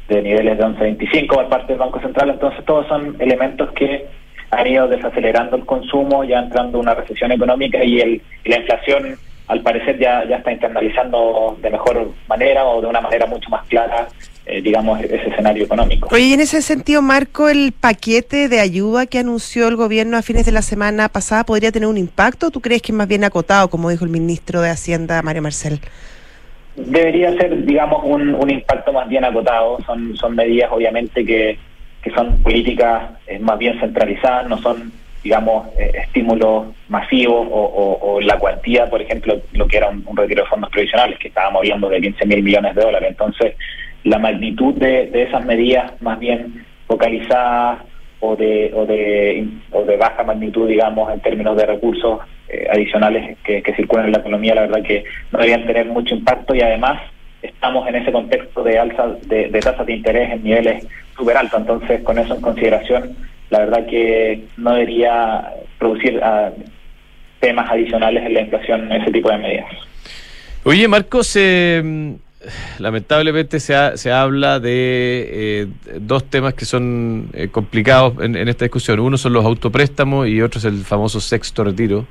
de 0.09 0.23
niveles 0.23 0.57
de 0.59 0.65
11.25 0.65 1.27
por 1.29 1.49
parte 1.49 1.73
del 1.73 1.79
Banco 1.79 2.01
Central. 2.01 2.31
Entonces, 2.31 2.65
todos 2.65 2.87
son 2.89 3.17
elementos 3.19 3.71
que 3.73 4.07
han 4.51 4.67
ido 4.67 4.89
desacelerando 4.89 5.57
el 5.57 5.67
consumo, 5.67 6.25
ya 6.25 6.41
entrando 6.41 6.79
una 6.79 6.95
recesión 6.95 7.33
económica 7.33 7.85
y, 7.85 8.01
el, 8.01 8.23
la 8.45 8.59
inflación, 8.59 9.19
al 9.47 9.61
parecer, 9.61 9.99
ya, 9.99 10.25
ya 10.27 10.37
está 10.37 10.53
internalizando 10.53 11.59
de 11.61 11.71
mejor 11.71 12.13
manera 12.29 12.65
o 12.65 12.81
de 12.81 12.87
una 12.87 13.01
manera 13.01 13.27
mucho 13.27 13.51
más 13.51 13.67
clara, 13.67 14.09
eh, 14.47 14.63
digamos, 14.63 15.01
ese 15.03 15.29
escenario 15.29 15.65
económico. 15.65 16.09
Oye, 16.11 16.33
en 16.33 16.41
ese 16.41 16.63
sentido, 16.63 17.03
Marco, 17.03 17.51
el 17.51 17.73
paquete 17.73 18.49
de 18.49 18.61
ayuda 18.61 19.05
que 19.05 19.19
anunció 19.19 19.69
el 19.69 19.77
gobierno 19.77 20.17
a 20.17 20.23
fines 20.23 20.47
de 20.47 20.53
la 20.53 20.63
semana 20.63 21.11
pasada 21.11 21.45
podría 21.45 21.71
tener 21.71 21.89
un 21.89 21.99
impacto 21.99 22.51
tú 22.51 22.61
crees 22.61 22.81
que 22.81 22.93
es 22.93 22.97
más 22.97 23.09
bien 23.09 23.25
acotado, 23.25 23.69
como 23.69 23.91
dijo 23.91 24.05
el 24.05 24.11
ministro 24.11 24.63
de 24.63 24.71
Hacienda, 24.71 25.21
Mario 25.21 25.43
Marcel? 25.43 25.81
Debería 26.87 27.37
ser, 27.37 27.65
digamos, 27.65 28.03
un, 28.05 28.35
un 28.35 28.51
impacto 28.51 28.93
más 28.93 29.09
bien 29.09 29.25
acotado. 29.25 29.79
Son, 29.85 30.17
son 30.17 30.35
medidas, 30.35 30.71
obviamente, 30.73 31.25
que, 31.25 31.59
que 32.03 32.11
son 32.11 32.43
políticas 32.43 33.11
eh, 33.27 33.39
más 33.39 33.59
bien 33.59 33.79
centralizadas, 33.81 34.49
no 34.49 34.59
son, 34.59 34.93
digamos, 35.23 35.69
eh, 35.79 35.93
estímulos 36.05 36.69
masivos 36.89 37.47
o, 37.51 38.21
la 38.21 38.39
cuantía, 38.39 38.87
por 38.87 39.01
ejemplo, 39.01 39.41
lo 39.53 39.67
que 39.67 39.77
era 39.77 39.89
un, 39.89 40.05
retiro 40.17 40.43
de 40.43 40.49
fondos 40.49 40.71
provisionales, 40.71 41.19
que 41.19 41.29
estábamos 41.29 41.63
hablando 41.63 41.89
de 41.89 42.01
15 42.01 42.27
mil 42.27 42.43
millones 42.43 42.75
de 42.75 42.83
dólares. 42.83 43.09
Entonces, 43.11 43.55
la 44.05 44.19
magnitud 44.19 44.75
de, 44.75 45.07
de 45.07 45.23
esas 45.23 45.45
medidas, 45.45 45.93
más 46.01 46.19
bien 46.19 46.65
focalizadas 46.87 47.81
o 48.21 48.37
de, 48.37 48.73
o 48.75 48.85
de, 48.87 49.47
o 49.71 49.85
de 49.85 49.97
baja 49.97 50.25
magnitud, 50.25 50.69
digamos, 50.69 51.13
en 51.13 51.21
términos 51.21 51.57
de 51.57 51.67
recursos 51.67 52.21
eh, 52.49 52.67
adicionales 52.71 53.37
que, 53.45 53.63
circulan 53.77 54.07
en 54.07 54.13
la 54.13 54.19
economía, 54.19 54.55
la 54.55 54.63
verdad 54.63 54.83
que 54.83 55.05
no 55.33 55.39
deberían 55.39 55.67
tener 55.67 55.87
mucho 55.87 56.15
impacto 56.15 56.55
y 56.55 56.61
además 56.61 57.01
estamos 57.43 57.87
en 57.89 57.97
ese 57.97 58.11
contexto 58.11 58.65
de 58.65 58.79
alza 58.79 59.07
de, 59.27 59.49
tasas 59.61 59.87
de 59.87 59.95
interés 59.95 60.33
en 60.33 60.43
niveles 60.43 60.87
súper 61.17 61.37
altos, 61.37 61.61
entonces 61.61 62.03
con 62.03 62.19
eso 62.19 62.35
en 62.35 62.41
consideración, 62.41 63.17
la 63.51 63.61
verdad 63.61 63.87
que 63.87 64.45
no 64.57 64.75
debería 64.75 65.53
producir 65.79 66.21
ah, 66.23 66.51
temas 67.41 67.71
adicionales 67.71 68.25
en 68.25 68.35
la 68.35 68.41
inflación 68.41 68.93
ese 68.93 69.13
tipo 69.13 69.31
de 69.31 69.39
medidas. 69.39 69.71
Oye, 70.65 70.89
Marcos, 70.89 71.37
eh, 71.37 72.17
lamentablemente 72.79 73.61
se, 73.61 73.75
se 73.97 74.13
habla 74.13 74.61
de 74.61 75.29
eh, 75.31 75.67
dos 76.01 76.25
temas 76.25 76.55
que 76.55 76.65
son 76.65 77.31
complicados 77.51 78.15
en, 78.23 78.37
en, 78.37 78.49
esta 78.49 78.65
discusión. 78.65 79.01
Uno 79.01 79.19
son 79.19 79.33
los 79.33 79.45
autopréstamos 79.45 80.29
y 80.29 80.41
otro 80.43 80.59
es 80.59 80.65
el 80.65 80.85
famoso 80.85 81.21
sexto 81.21 81.65
retiro. 81.65 82.07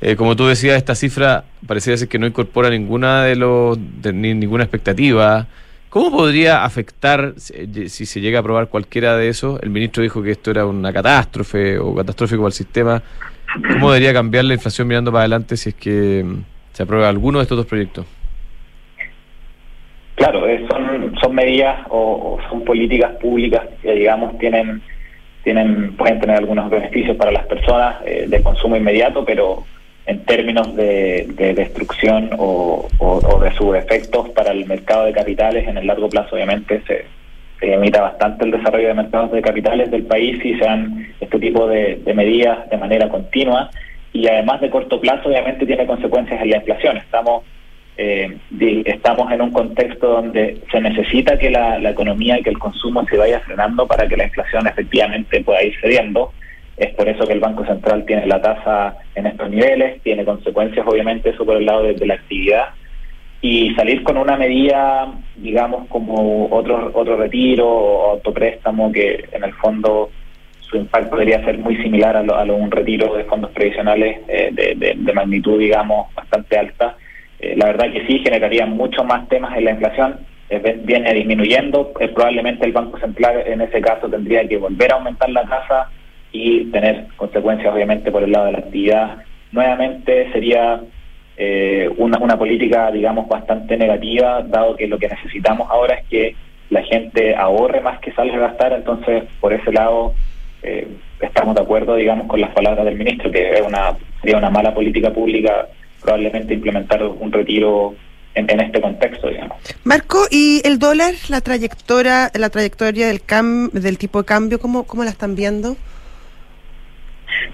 Eh, 0.00 0.14
como 0.14 0.36
tú 0.36 0.46
decías, 0.46 0.76
esta 0.76 0.94
cifra 0.94 1.44
pareciera 1.66 1.96
ser 1.96 2.08
que 2.08 2.18
no 2.18 2.26
incorpora 2.26 2.68
ninguna 2.68 3.22
de 3.24 3.36
los 3.36 3.78
ni 3.78 4.34
ninguna 4.34 4.64
expectativa. 4.64 5.46
¿Cómo 5.88 6.10
podría 6.10 6.64
afectar 6.64 7.34
si, 7.38 7.88
se 7.88 8.20
llega 8.20 8.38
a 8.38 8.40
aprobar 8.40 8.68
cualquiera 8.68 9.16
de 9.16 9.28
esos? 9.28 9.60
El 9.62 9.70
ministro 9.70 10.02
dijo 10.02 10.22
que 10.22 10.32
esto 10.32 10.50
era 10.50 10.66
una 10.66 10.92
catástrofe 10.92 11.78
o 11.78 11.94
catastrófico 11.94 12.46
el 12.46 12.52
sistema. 12.52 13.02
¿Cómo 13.72 13.90
debería 13.90 14.12
cambiar 14.12 14.44
la 14.44 14.54
inflación 14.54 14.86
mirando 14.88 15.10
para 15.10 15.22
adelante 15.22 15.56
si 15.56 15.70
es 15.70 15.74
que 15.74 16.22
mm, 16.26 16.74
se 16.74 16.82
aprueba 16.82 17.08
alguno 17.08 17.38
de 17.38 17.44
estos 17.44 17.56
dos 17.56 17.66
proyectos? 17.66 18.04
Claro, 20.16 20.48
eh, 20.48 20.66
son, 20.70 21.14
son 21.20 21.34
medidas 21.34 21.86
o, 21.90 22.38
son 22.48 22.64
políticas 22.64 23.12
públicas 23.16 23.62
que, 23.82 23.92
digamos, 23.92 24.36
tienen, 24.38 24.82
tienen 25.44 25.94
pueden 25.94 26.18
tener 26.20 26.36
algunos 26.36 26.70
beneficios 26.70 27.16
para 27.16 27.30
las 27.30 27.46
personas 27.46 27.96
eh, 28.04 28.24
de 28.26 28.42
consumo 28.42 28.76
inmediato, 28.76 29.24
pero 29.24 29.64
en 30.06 30.24
términos 30.24 30.74
de, 30.74 31.26
destrucción 31.54 32.30
o, 32.38 32.88
de 33.42 33.52
sus 33.54 33.76
efectos 33.76 34.30
para 34.30 34.52
el 34.52 34.64
mercado 34.66 35.04
de 35.04 35.12
capitales 35.12 35.68
en 35.68 35.76
el 35.76 35.86
largo 35.86 36.08
plazo 36.08 36.36
obviamente 36.36 36.80
se, 36.86 37.04
limita 37.60 38.00
bastante 38.00 38.44
el 38.44 38.52
desarrollo 38.52 38.88
de 38.88 38.94
mercados 38.94 39.32
de 39.32 39.42
capitales 39.42 39.90
del 39.90 40.04
país 40.04 40.42
y 40.44 40.54
se 40.54 40.64
dan 40.64 41.08
este 41.20 41.38
tipo 41.38 41.66
de, 41.66 42.00
medidas 42.14 42.68
de 42.70 42.76
manera 42.76 43.08
continua 43.08 43.70
y 44.12 44.26
además 44.28 44.60
de 44.60 44.70
corto 44.70 45.00
plazo 45.00 45.28
obviamente 45.28 45.66
tiene 45.66 45.86
consecuencias 45.86 46.40
en 46.40 46.50
la 46.50 46.56
inflación. 46.58 46.96
Estamos 46.96 47.44
eh, 47.98 48.36
estamos 48.84 49.32
en 49.32 49.40
un 49.40 49.52
contexto 49.52 50.08
donde 50.08 50.60
se 50.70 50.80
necesita 50.80 51.38
que 51.38 51.50
la, 51.50 51.78
economía 51.88 52.38
y 52.38 52.42
que 52.42 52.50
el 52.50 52.58
consumo 52.58 53.06
se 53.08 53.16
vaya 53.16 53.40
frenando 53.40 53.86
para 53.86 54.06
que 54.06 54.16
la 54.16 54.24
inflación 54.24 54.66
efectivamente 54.66 55.42
pueda 55.42 55.62
ir 55.62 55.74
cediendo. 55.80 56.32
Es 56.76 56.94
por 56.94 57.08
eso 57.08 57.26
que 57.26 57.32
el 57.32 57.40
Banco 57.40 57.64
Central 57.64 58.04
tiene 58.04 58.26
la 58.26 58.42
tasa 58.42 58.96
en 59.14 59.26
estos 59.26 59.48
niveles, 59.48 60.02
tiene 60.02 60.26
consecuencias 60.26 60.86
obviamente 60.86 61.30
eso 61.30 61.46
por 61.46 61.56
el 61.56 61.64
lado 61.64 61.84
de, 61.84 62.06
la 62.06 62.14
actividad 62.14 62.68
y 63.40 63.74
salir 63.74 64.02
con 64.02 64.18
una 64.18 64.36
medida, 64.36 65.10
digamos, 65.36 65.88
como 65.88 66.48
otro, 66.50 66.90
otro 66.92 67.16
retiro 67.16 67.66
o 67.66 68.10
autopréstamo 68.12 68.92
que 68.92 69.24
en 69.32 69.44
el 69.44 69.54
fondo 69.54 70.10
su 70.60 70.76
impacto 70.76 71.16
debería 71.16 71.42
ser 71.46 71.56
muy 71.58 71.76
similar 71.76 72.14
a, 72.16 72.22
lo, 72.22 72.56
un 72.56 72.70
retiro 72.70 73.14
de 73.14 73.24
fondos 73.24 73.52
previsionales 73.52 74.18
eh, 74.28 74.50
de 74.52 75.12
magnitud, 75.14 75.58
digamos, 75.58 76.12
bastante 76.14 76.58
alta 76.58 76.96
eh, 77.38 77.54
la 77.56 77.66
verdad 77.66 77.92
que 77.92 78.06
sí, 78.06 78.20
generaría 78.20 78.66
mucho 78.66 79.04
más 79.04 79.28
temas 79.28 79.56
en 79.56 79.64
la 79.64 79.72
inflación, 79.72 80.20
eh, 80.48 80.80
viene 80.84 81.12
disminuyendo, 81.12 81.92
eh, 82.00 82.08
probablemente 82.08 82.64
el 82.64 82.72
Banco 82.72 82.98
Central 82.98 83.42
en 83.46 83.60
ese 83.60 83.80
caso 83.80 84.08
tendría 84.08 84.46
que 84.48 84.56
volver 84.56 84.92
a 84.92 84.96
aumentar 84.96 85.28
la 85.30 85.44
tasa 85.44 85.90
y 86.32 86.64
tener 86.66 87.06
consecuencias 87.16 87.74
obviamente 87.74 88.10
por 88.10 88.22
el 88.22 88.32
lado 88.32 88.46
de 88.46 88.52
la 88.52 88.58
actividad. 88.58 89.18
Nuevamente 89.52 90.30
sería 90.32 90.80
una, 91.98 92.18
una 92.18 92.38
política, 92.38 92.90
digamos, 92.90 93.28
bastante 93.28 93.76
negativa, 93.76 94.42
dado 94.42 94.74
que 94.74 94.86
lo 94.86 94.98
que 94.98 95.08
necesitamos 95.08 95.68
ahora 95.70 95.96
es 95.96 96.06
que 96.08 96.34
la 96.70 96.82
gente 96.82 97.36
ahorre 97.36 97.82
más 97.82 98.00
que 98.00 98.10
salga 98.12 98.36
a 98.36 98.48
gastar, 98.48 98.72
entonces 98.72 99.24
por 99.38 99.52
ese 99.52 99.70
lado 99.70 100.14
estamos 101.20 101.54
de 101.54 101.60
acuerdo, 101.60 101.94
digamos, 101.94 102.26
con 102.26 102.40
las 102.40 102.52
palabras 102.52 102.86
del 102.86 102.96
ministro, 102.96 103.30
que 103.30 103.50
es 103.50 103.60
una, 103.60 103.94
sería 104.22 104.38
una 104.38 104.48
mala 104.48 104.72
política 104.72 105.10
pública 105.10 105.68
probablemente 106.06 106.54
implementar 106.54 107.02
un 107.02 107.32
retiro 107.32 107.96
en, 108.36 108.60
este 108.60 108.80
contexto, 108.80 109.28
digamos. 109.28 109.58
Marco, 109.82 110.18
¿y 110.30 110.60
el 110.64 110.78
dólar, 110.78 111.14
la 111.28 111.40
trayectoria, 111.40 112.30
la 112.34 112.50
trayectoria 112.50 113.08
del 113.08 113.22
cam, 113.22 113.70
del 113.70 113.98
tipo 113.98 114.20
de 114.20 114.26
cambio, 114.26 114.60
cómo, 114.60 114.84
cómo 114.84 115.04
la 115.04 115.10
están 115.10 115.34
viendo? 115.34 115.76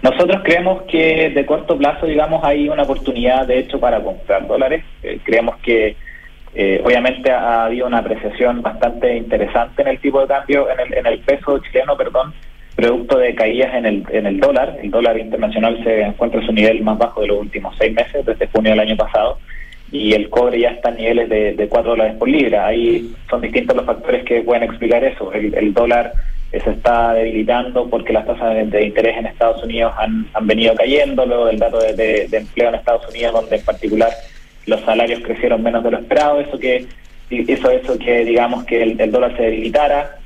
Nosotros 0.03 0.43
creemos 0.45 0.83
que 0.83 1.31
de 1.31 1.47
corto 1.47 1.79
plazo, 1.79 2.07
digamos, 2.07 2.45
hay 2.45 2.69
una 2.69 2.83
oportunidad, 2.83 3.47
de 3.47 3.61
hecho, 3.61 3.81
para 3.81 4.03
comprar 4.03 4.47
dólares. 4.47 4.85
Eh, 5.03 5.19
creemos 5.25 5.57
que 5.59 5.97
eh, 6.55 6.83
obviamente 6.85 7.31
ha 7.31 7.65
habido 7.65 7.87
una 7.87 7.99
apreciación 7.99 8.61
bastante 8.61 9.17
interesante 9.17 9.83
en 9.83 9.89
el 9.89 9.99
tipo 9.99 10.21
de 10.21 10.27
cambio, 10.27 10.69
en 10.71 10.81
el, 10.81 10.99
en 10.99 11.07
el 11.07 11.21
peso 11.21 11.59
chileno, 11.61 11.97
perdón, 11.97 12.35
producto 12.83 13.17
de 13.19 13.33
caídas 13.37 13.73
en 13.75 13.87
el, 13.87 14.05
en 14.11 14.27
el 14.27 14.41
dólar. 14.41 14.77
El 14.83 14.91
dólar 14.91 15.17
internacional 15.17 15.81
se 15.85 16.03
encuentra 16.03 16.41
en 16.41 16.47
su 16.47 16.53
nivel 16.53 16.83
más 16.83 16.99
bajo 16.99 17.21
de 17.21 17.29
los 17.29 17.39
últimos 17.39 17.77
seis 17.79 17.95
meses, 17.95 18.27
desde 18.27 18.49
junio 18.49 18.73
del 18.73 18.81
año 18.81 18.97
pasado, 18.97 19.39
y 19.93 20.15
el 20.15 20.29
cobre 20.29 20.59
ya 20.59 20.71
está 20.71 20.89
a 20.89 20.93
niveles 20.93 21.29
de, 21.29 21.53
de 21.55 21.69
4 21.69 21.91
dólares 21.93 22.17
por 22.19 22.29
libra. 22.29 22.67
Ahí 22.67 23.15
son 23.31 23.41
distintos 23.41 23.77
los 23.77 23.87
factores 23.87 24.25
que 24.25 24.43
pueden 24.43 24.65
explicar 24.65 25.05
eso. 25.05 25.33
El, 25.33 25.73
dólar 25.73 26.13
se 26.51 26.71
está 26.71 27.15
debilitando 27.15 27.89
porque 27.89 28.13
las 28.13 28.27
tasas 28.27 28.69
de, 28.69 28.85
interés 28.85 29.17
en 29.17 29.27
Estados 29.27 29.63
Unidos 29.63 29.93
han, 29.97 30.27
han 30.35 30.47
venido 30.49 30.75
cayendo, 30.75 31.25
luego 31.25 31.47
del 31.47 31.61
dato 31.61 31.79
de, 31.79 32.29
empleo 32.33 32.71
en 32.71 32.75
Estados 32.75 33.09
Unidos, 33.09 33.33
donde 33.33 33.57
en 33.57 33.65
particular 33.65 34.11
los 34.67 34.81
salarios 34.81 35.21
crecieron 35.21 35.63
menos 35.63 35.85
de 35.85 35.91
lo 35.93 35.99
esperado, 35.99 36.41
eso 36.41 36.59
que 36.59 36.85
hizo 37.31 37.71
eso 37.71 37.97
que 37.97 38.25
digamos 38.25 38.65
que 38.65 38.83
el 38.83 39.13
dólar 39.13 39.37
se 39.37 39.45
debilitara, 39.45 40.19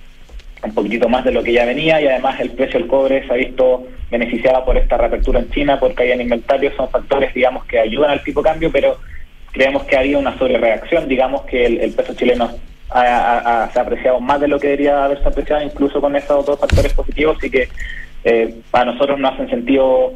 un 0.63 0.75
poquitito 0.75 1.09
más 1.09 1.25
de 1.25 1.33
lo 1.33 1.43
que 1.43 1.53
ya 1.53 1.65
venía 1.65 2.01
y 2.01 2.07
además 2.07 2.41
el 2.41 2.51
precio 2.51 2.81
del 2.81 2.89
cobre 2.89 3.27
se 3.27 3.33
ha 3.33 3.37
visto 3.37 3.87
beneficiado 4.11 4.65
por 4.65 4.77
esta 4.77 4.97
reapertura 4.97 5.41
en 5.41 5.51
China 5.51 5.79
porque 5.79 6.05
hay 6.05 6.13
en 6.13 6.23
inventario, 6.23 6.73
son 6.77 6.89
factores 6.89 7.35
digamos 7.35 7.65
que 7.65 7.79
ayudan 7.79 8.11
al 8.11 8.23
tipo 8.23 8.43
cambio, 8.43 8.71
pero 8.73 8.99
creemos 9.53 9.85
que 9.85 9.97
ha 9.97 10.01
habido 10.01 10.19
una 10.21 10.37
sobrereacción, 10.39 11.09
digamos 11.09 11.43
que 11.43 11.67
el, 11.67 11.93
peso 11.93 12.15
chileno 12.15 12.49
se 12.49 12.99
ha 12.99 13.65
apreciado 13.75 14.21
más 14.21 14.41
de 14.41 14.49
lo 14.49 14.59
que 14.59 14.69
debería 14.69 15.05
haberse 15.05 15.27
apreciado 15.27 15.63
incluso 15.63 16.01
con 16.01 16.15
esos 16.17 16.45
dos 16.47 16.59
factores 16.59 16.93
positivos 16.93 17.43
y 17.43 17.51
que 17.51 17.69
eh, 18.25 18.55
para 18.71 18.87
nosotros 18.87 19.19
no 19.19 19.29
hacen 19.29 19.49
sentido 19.49 20.13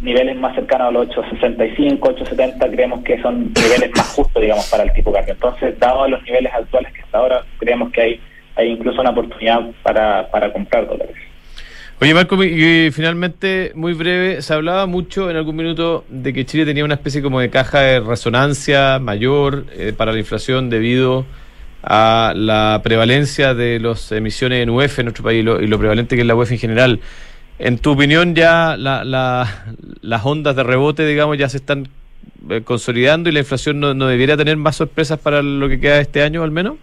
niveles 0.00 0.36
más 0.36 0.54
cercanos 0.54 0.88
a 0.88 0.90
los 0.90 1.08
8.65, 1.08 1.98
8.70 2.00 2.70
creemos 2.70 3.02
que 3.02 3.20
son 3.22 3.52
niveles 3.54 3.90
más 3.96 4.08
justos 4.08 4.42
digamos 4.42 4.68
para 4.70 4.82
el 4.82 4.92
tipo 4.92 5.12
cambio. 5.12 5.34
Entonces, 5.34 5.78
dado 5.78 6.06
los 6.08 6.22
niveles 6.24 6.52
actuales 6.52 6.92
que 6.92 7.02
hasta 7.02 7.18
ahora 7.18 7.42
creemos 7.58 7.90
que 7.92 8.00
hay 8.00 8.20
hay 8.56 8.70
incluso 8.70 9.00
una 9.00 9.10
oportunidad 9.10 9.60
para, 9.82 10.28
para 10.30 10.52
comprar 10.52 10.88
dólares. 10.88 11.16
Oye, 11.98 12.12
Marco, 12.12 12.42
y 12.44 12.90
finalmente, 12.90 13.72
muy 13.74 13.94
breve, 13.94 14.42
se 14.42 14.52
hablaba 14.52 14.84
mucho 14.84 15.30
en 15.30 15.36
algún 15.36 15.56
minuto 15.56 16.04
de 16.10 16.34
que 16.34 16.44
Chile 16.44 16.66
tenía 16.66 16.84
una 16.84 16.94
especie 16.94 17.22
como 17.22 17.40
de 17.40 17.48
caja 17.48 17.80
de 17.80 18.00
resonancia 18.00 18.98
mayor 18.98 19.64
eh, 19.72 19.94
para 19.96 20.12
la 20.12 20.18
inflación 20.18 20.68
debido 20.68 21.24
a 21.82 22.34
la 22.36 22.82
prevalencia 22.84 23.54
de 23.54 23.80
las 23.80 24.12
emisiones 24.12 24.62
en 24.62 24.68
UEF 24.68 24.98
en 24.98 25.06
nuestro 25.06 25.24
país 25.24 25.40
y 25.40 25.42
lo, 25.42 25.78
prevalente 25.78 26.16
que 26.16 26.20
es 26.20 26.26
la 26.26 26.34
UEF 26.34 26.52
en 26.52 26.58
general. 26.58 27.00
En 27.58 27.78
tu 27.78 27.92
opinión, 27.92 28.34
ya 28.34 28.76
las 28.76 30.24
ondas 30.24 30.54
de 30.54 30.62
rebote, 30.64 31.06
digamos, 31.06 31.38
ya 31.38 31.48
se 31.48 31.56
están 31.56 31.88
eh, 32.50 32.60
consolidando 32.62 33.30
y 33.30 33.32
la 33.32 33.38
inflación 33.38 33.80
no, 33.80 33.94
no 33.94 34.06
debiera 34.06 34.36
tener 34.36 34.58
más 34.58 34.76
sorpresas 34.76 35.18
para 35.18 35.40
lo 35.40 35.66
que 35.66 35.80
queda 35.80 35.94
de 35.94 36.02
este 36.02 36.22
año, 36.22 36.42
al 36.42 36.50
menos? 36.50 36.74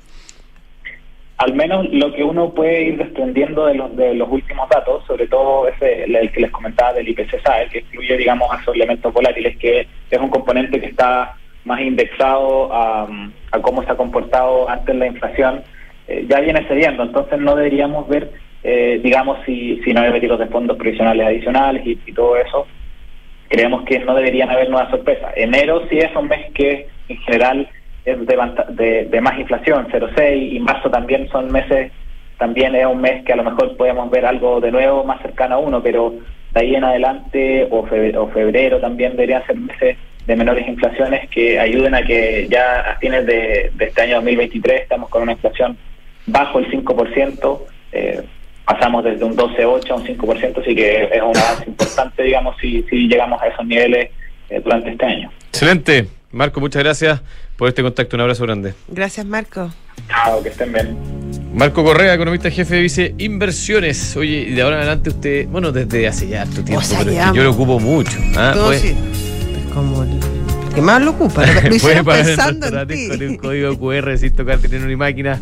Al 1.43 1.53
menos 1.55 1.85
lo 1.91 2.13
que 2.13 2.23
uno 2.23 2.51
puede 2.51 2.83
ir 2.83 2.97
desprendiendo 2.97 3.65
de 3.65 3.73
los, 3.73 3.93
de 3.97 4.13
los 4.13 4.29
últimos 4.29 4.69
datos, 4.69 5.05
sobre 5.05 5.27
todo 5.27 5.67
ese, 5.67 6.05
el 6.05 6.31
que 6.31 6.39
les 6.39 6.51
comentaba 6.51 6.93
del 6.93 7.09
IPCSA, 7.09 7.65
que 7.69 7.79
excluye, 7.79 8.15
digamos, 8.15 8.49
a 8.49 8.61
esos 8.61 8.73
elementos 8.73 9.13
volátiles, 9.13 9.57
que 9.57 9.85
es 10.09 10.19
un 10.19 10.29
componente 10.29 10.79
que 10.79 10.87
está 10.87 11.35
más 11.65 11.81
indexado 11.81 12.73
a, 12.73 13.09
cómo 13.61 13.83
se 13.83 13.91
ha 13.91 13.97
comportado 13.97 14.69
antes 14.69 14.95
la 14.95 15.07
inflación, 15.07 15.63
eh, 16.07 16.25
ya 16.29 16.39
viene 16.39 16.65
cediendo. 16.65 17.03
Entonces 17.03 17.37
no 17.39 17.57
deberíamos 17.57 18.07
ver, 18.07 18.31
eh, 18.63 19.01
digamos, 19.03 19.39
si, 19.45 19.81
si 19.83 19.93
no 19.93 19.99
hay 19.99 20.11
retiros 20.11 20.39
de 20.39 20.47
fondos 20.47 20.77
provisionales 20.77 21.27
adicionales 21.27 21.83
y, 21.85 22.13
todo 22.13 22.37
eso. 22.37 22.67
Creemos 23.49 23.83
que 23.83 23.99
no 23.99 24.15
deberían 24.15 24.49
haber 24.49 24.69
nuevas 24.69 24.89
sorpresas. 24.91 25.33
Enero 25.35 25.83
sí 25.89 25.97
es 25.97 26.15
un 26.15 26.29
mes 26.29 26.51
que 26.53 26.87
en 27.09 27.17
general 27.17 27.67
es 28.05 28.17
de, 28.27 29.05
de, 29.05 29.21
más 29.21 29.39
inflación, 29.39 29.87
0,6, 29.91 30.53
y 30.53 30.59
marzo 30.59 30.89
también 30.89 31.29
son 31.29 31.51
meses, 31.51 31.91
también 32.37 32.75
es 32.75 32.85
un 32.85 32.99
mes 32.99 33.23
que 33.23 33.33
a 33.33 33.37
lo 33.37 33.43
mejor 33.43 33.77
podemos 33.77 34.09
ver 34.11 34.25
algo 34.25 34.59
de 34.59 34.71
nuevo 34.71 35.03
más 35.03 35.21
cercano 35.21 35.55
a 35.55 35.59
uno, 35.59 35.81
pero 35.81 36.13
de 36.53 36.59
ahí 36.59 36.75
en 36.75 36.83
adelante, 36.83 37.67
o 37.71 37.85
febrero, 37.85 38.23
o 38.23 38.27
febrero 38.29 38.79
también 38.79 39.11
deberían 39.11 39.45
ser 39.45 39.57
meses 39.57 39.97
de 40.25 40.35
menores 40.35 40.67
inflaciones 40.67 41.29
que 41.29 41.59
ayuden 41.59 41.95
a 41.95 42.03
que 42.03 42.47
ya 42.49 42.81
a 42.81 42.95
fines 42.97 43.25
de, 43.25 43.71
este 43.79 44.01
año 44.01 44.15
2023 44.15 44.81
estamos 44.81 45.09
con 45.09 45.23
una 45.23 45.33
inflación 45.33 45.77
bajo 46.25 46.59
el 46.59 46.71
5%, 46.71 47.59
eh, 47.91 48.21
pasamos 48.65 49.03
desde 49.03 49.23
un 49.25 49.35
12,8 49.35 49.91
a 49.91 49.95
un 49.95 50.05
5%, 50.05 50.61
así 50.61 50.75
que 50.75 51.03
es 51.11 51.21
un 51.21 51.37
avance 51.37 51.65
importante, 51.67 52.23
digamos, 52.23 52.55
si, 52.59 52.83
si 52.83 53.07
llegamos 53.07 53.41
a 53.41 53.47
esos 53.47 53.65
niveles 53.65 54.09
eh, 54.49 54.61
durante 54.63 54.91
este 54.91 55.05
año. 55.05 55.31
Excelente. 55.49 56.22
Marco, 56.33 56.59
muchas 56.59 56.83
gracias 56.83 57.21
por 57.55 57.69
este 57.69 57.83
contacto. 57.83 58.17
Un 58.17 58.21
abrazo 58.21 58.43
grande. 58.43 58.73
Gracias, 58.87 59.23
Marco. 59.25 59.71
Chao, 60.09 60.41
que 60.41 60.49
estén 60.49 60.73
bien. 60.73 60.97
Marco 61.53 61.83
Correa, 61.83 62.15
economista 62.15 62.49
jefe 62.49 62.75
de 62.75 62.81
Vice 62.81 63.15
Inversiones. 63.19 64.17
Oye, 64.17 64.47
y 64.49 64.53
de 64.53 64.61
ahora 64.63 64.77
en 64.77 64.81
adelante 64.81 65.11
usted, 65.11 65.47
bueno, 65.47 65.71
desde 65.71 66.07
hace 66.07 66.27
ya 66.27 66.45
tu 66.47 66.63
tiempo, 66.63 66.83
yo 67.33 67.43
lo 67.43 67.51
ocupo 67.51 67.79
mucho. 67.79 68.17
¿ah? 68.35 68.53
Pues, 68.55 68.83
es 68.83 68.95
como 69.71 70.01
el 70.03 70.19
que 70.73 70.81
más 70.81 71.03
lo 71.03 71.11
ocupa. 71.11 71.45
Lo 71.45 71.77
Puede 71.81 72.03
pagar 72.03 72.25
pensando 72.25 72.67
en, 72.67 72.87
ti. 72.87 73.07
con 73.07 73.21
un 73.21 73.37
código 73.37 73.77
QR 73.77 74.17
sin 74.17 74.35
tocar 74.35 74.57
tener 74.57 74.83
una 74.83 74.97
máquina. 74.97 75.39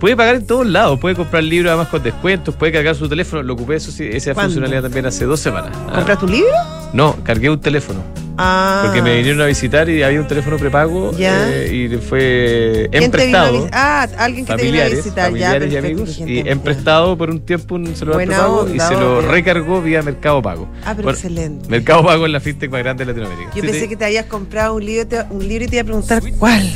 Puede 0.00 0.16
pagar 0.16 0.34
en 0.34 0.46
todos 0.46 0.66
lados, 0.66 0.98
puede 0.98 1.14
comprar 1.14 1.44
libros 1.44 1.70
además 1.70 1.88
con 1.88 2.02
descuentos, 2.02 2.54
puede 2.56 2.72
cargar 2.72 2.96
su 2.96 3.08
teléfono. 3.08 3.44
Lo 3.44 3.54
ocupé 3.54 3.76
eso 3.76 3.92
sí, 3.92 4.08
esa 4.12 4.34
funcionalidad 4.34 4.82
también 4.82 5.06
hace 5.06 5.24
dos 5.24 5.38
semanas. 5.38 5.70
¿Ah? 5.88 5.92
¿Compras 5.94 6.18
tu 6.18 6.26
libro? 6.26 6.50
No, 6.92 7.16
cargué 7.22 7.48
un 7.48 7.60
teléfono. 7.60 8.25
Ah. 8.38 8.82
Porque 8.84 9.02
me 9.02 9.16
vinieron 9.16 9.40
a 9.40 9.46
visitar 9.46 9.88
y 9.88 10.02
había 10.02 10.20
un 10.20 10.26
teléfono 10.26 10.56
prepago 10.58 11.12
eh, 11.18 11.70
y 11.72 11.96
fue 11.96 12.88
emprestado. 12.92 13.68
Ah, 13.72 14.06
alguien 14.18 14.44
que 14.44 14.52
familiares, 14.52 14.90
te 14.90 15.00
vino 15.00 15.00
a 15.00 15.02
visitar. 15.02 15.24
Familiares 15.24 15.72
y 15.72 15.76
amigos. 15.76 16.18
Y 16.18 16.48
emprestado 16.48 17.16
por 17.16 17.30
un 17.30 17.40
tiempo 17.40 17.74
un 17.74 17.94
celular 17.94 18.26
prepago 18.26 18.68
y 18.72 18.80
se 18.80 18.94
lo 18.94 19.20
recargó 19.20 19.82
vía 19.82 20.02
Mercado 20.02 20.42
Pago. 20.42 20.68
Ah, 20.84 20.94
pero 20.96 21.10
excelente. 21.10 21.68
Mercado 21.68 22.04
Pago 22.04 22.26
es 22.26 22.32
la 22.32 22.40
fintech 22.40 22.70
más 22.70 22.82
grande 22.82 23.04
de 23.04 23.12
Latinoamérica. 23.12 23.52
Yo 23.54 23.62
pensé 23.62 23.88
que 23.88 23.96
te 23.96 24.04
habías 24.04 24.26
comprado 24.26 24.74
un 24.74 24.84
libro, 24.84 25.24
un 25.30 25.46
libro 25.46 25.64
y 25.64 25.68
te 25.68 25.76
iba 25.76 25.82
a 25.82 25.84
preguntar 25.84 26.22
cuál. 26.38 26.70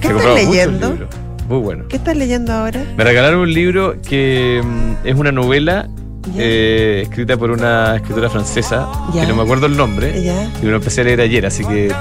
¿Qué 0.00 0.08
estás 0.08 0.34
leyendo? 0.34 1.08
Muy 1.48 1.58
bueno. 1.58 1.84
¿Qué 1.88 1.96
estás 1.96 2.16
leyendo 2.16 2.52
ahora? 2.52 2.84
Me 2.96 3.04
regalaron 3.04 3.40
un 3.40 3.52
libro 3.52 3.96
que 4.00 4.62
mm, 4.64 5.06
es 5.06 5.14
una 5.14 5.30
novela 5.30 5.88
eh, 6.36 7.00
escrita 7.04 7.36
por 7.36 7.50
una 7.50 7.96
escritora 7.96 8.30
francesa, 8.30 8.88
que 9.12 9.26
no 9.26 9.36
me 9.36 9.42
acuerdo 9.42 9.66
el 9.66 9.76
nombre, 9.76 10.18
y 10.62 10.66
lo 10.66 10.76
empecé 10.76 11.02
a 11.02 11.04
leer 11.04 11.20
ayer, 11.20 11.46
así 11.46 11.64
que, 11.64 11.92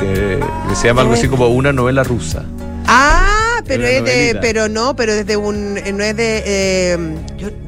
se 0.76 0.88
llama 0.88 1.02
algo 1.02 1.14
así 1.14 1.28
como 1.28 1.48
una 1.48 1.72
novela 1.72 2.04
rusa. 2.04 2.44
Ah, 2.86 3.62
pero 3.66 3.86
es 3.86 4.04
de, 4.04 4.38
pero 4.42 4.68
no, 4.68 4.96
pero 4.96 5.14
desde 5.14 5.38
un, 5.38 5.76
no 5.76 6.04
es 6.04 6.16
de, 6.16 6.44
eh, 6.46 6.98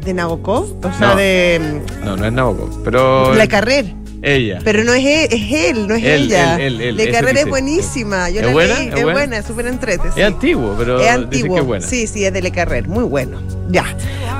de 0.03 0.13
Nabokov, 0.13 0.85
o 0.85 0.97
sea, 0.97 1.15
de... 1.15 1.81
No, 2.03 2.17
no 2.17 2.25
es 2.25 2.33
Nabokov, 2.33 2.83
pero... 2.83 3.33
La 3.33 3.47
Carrera. 3.47 3.89
Ella. 4.25 4.59
Pero 4.63 4.83
no 4.83 4.93
es 4.93 5.05
él, 5.05 5.27
es 5.31 5.51
él, 5.69 5.87
no 5.87 5.95
es 5.95 6.03
ella. 6.03 6.57
Le 6.57 7.11
Carrera 7.11 7.41
es 7.41 7.47
buenísima. 7.47 8.29
Yo 8.29 8.39
¿Es 8.41 8.45
la 8.47 8.51
buena? 8.51 8.73
leí, 8.79 8.87
¿Es 8.87 8.93
es 8.95 9.03
buena? 9.03 9.11
buena, 9.19 9.37
es 9.37 9.45
súper 9.45 9.67
entrete. 9.67 10.09
sí. 10.13 10.19
Es 10.21 10.25
antiguo, 10.25 10.75
pero 10.77 10.99
Es 10.99 11.09
antiguo. 11.09 11.55
que 11.55 11.61
es 11.61 11.67
buena. 11.67 11.85
Sí, 11.87 12.07
sí, 12.07 12.25
es 12.25 12.33
de 12.33 12.41
Le 12.41 12.51
Carrer, 12.51 12.87
muy 12.87 13.03
bueno. 13.03 13.39
Ya. 13.69 13.85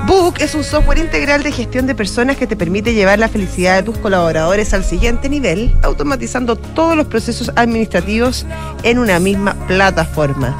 Book 0.07 0.35
es 0.39 0.53
un 0.55 0.63
software 0.63 0.97
integral 0.99 1.43
de 1.43 1.51
gestión 1.51 1.87
de 1.87 1.95
personas 1.95 2.37
que 2.37 2.47
te 2.47 2.55
permite 2.55 2.93
llevar 2.93 3.19
la 3.19 3.27
felicidad 3.27 3.75
de 3.77 3.83
tus 3.83 3.97
colaboradores 3.97 4.73
al 4.73 4.83
siguiente 4.83 5.29
nivel, 5.29 5.73
automatizando 5.83 6.55
todos 6.55 6.95
los 6.95 7.07
procesos 7.07 7.51
administrativos 7.55 8.45
en 8.83 8.99
una 8.99 9.19
misma 9.19 9.55
plataforma. 9.67 10.55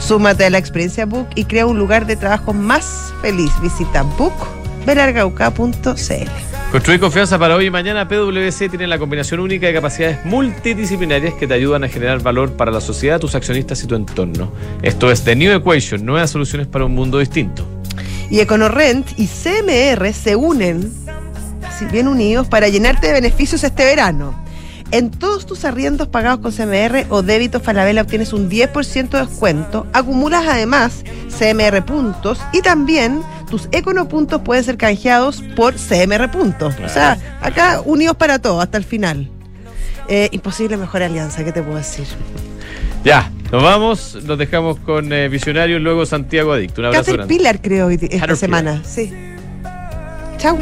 Súmate 0.00 0.44
a 0.46 0.50
la 0.50 0.58
experiencia 0.58 1.04
Book 1.06 1.28
y 1.34 1.44
crea 1.44 1.66
un 1.66 1.78
lugar 1.78 2.06
de 2.06 2.16
trabajo 2.16 2.52
más 2.52 3.12
feliz. 3.20 3.50
Visita 3.62 4.02
bookbelargauca.cl. 4.80 6.30
Construir 6.72 7.00
confianza 7.00 7.38
para 7.38 7.56
hoy 7.56 7.66
y 7.66 7.70
mañana. 7.70 8.06
PwC 8.06 8.68
tiene 8.68 8.86
la 8.86 8.98
combinación 8.98 9.40
única 9.40 9.66
de 9.66 9.72
capacidades 9.72 10.24
multidisciplinarias 10.24 11.34
que 11.34 11.46
te 11.46 11.54
ayudan 11.54 11.84
a 11.84 11.88
generar 11.88 12.22
valor 12.22 12.52
para 12.52 12.70
la 12.70 12.80
sociedad, 12.80 13.18
tus 13.18 13.34
accionistas 13.34 13.82
y 13.82 13.86
tu 13.86 13.96
entorno. 13.96 14.52
Esto 14.82 15.10
es 15.10 15.24
The 15.24 15.34
New 15.34 15.52
Equation, 15.52 16.04
nuevas 16.04 16.30
soluciones 16.30 16.66
para 16.68 16.84
un 16.84 16.94
mundo 16.94 17.18
distinto. 17.18 17.66
Y 18.30 18.38
EconoRent 18.38 19.18
y 19.18 19.26
CMR 19.26 20.12
se 20.12 20.36
unen, 20.36 20.92
si 21.76 21.84
bien 21.86 22.06
unidos, 22.06 22.46
para 22.46 22.68
llenarte 22.68 23.08
de 23.08 23.14
beneficios 23.14 23.64
este 23.64 23.84
verano. 23.84 24.44
En 24.92 25.10
todos 25.10 25.46
tus 25.46 25.64
arriendos 25.64 26.08
pagados 26.08 26.40
con 26.40 26.52
CMR 26.52 27.06
o 27.10 27.22
débito 27.22 27.60
Falabella 27.60 28.02
obtienes 28.02 28.32
un 28.32 28.50
10% 28.50 29.08
de 29.10 29.20
descuento. 29.20 29.86
Acumulas 29.92 30.44
además 30.48 31.04
CMR 31.38 31.84
puntos 31.84 32.40
y 32.52 32.60
también 32.60 33.22
tus 33.48 33.68
Econopuntos 33.72 34.40
pueden 34.42 34.64
ser 34.64 34.76
canjeados 34.76 35.42
por 35.54 35.74
CMR 35.74 36.28
puntos. 36.30 36.74
O 36.84 36.88
sea, 36.88 37.18
acá 37.40 37.80
unidos 37.84 38.16
para 38.16 38.40
todo 38.40 38.60
hasta 38.60 38.78
el 38.78 38.84
final. 38.84 39.30
Eh, 40.08 40.28
imposible 40.32 40.76
mejor 40.76 41.04
alianza, 41.04 41.44
¿qué 41.44 41.52
te 41.52 41.62
puedo 41.62 41.76
decir? 41.76 42.04
Ya, 43.04 43.30
nos 43.52 43.62
vamos, 43.62 44.18
nos 44.24 44.36
dejamos 44.38 44.78
con 44.80 45.12
eh, 45.12 45.28
Visionarios, 45.28 45.80
luego 45.80 46.04
Santiago 46.04 46.52
Adicto. 46.52 46.80
Un 46.80 46.86
abrazo 46.88 47.12
grande. 47.12 47.22
Caterpillar 47.32 47.62
creo 47.62 47.86
hoy- 47.86 47.98
esta 48.10 48.34
semana. 48.34 48.82
Sí. 48.84 49.12
Chau. 50.38 50.58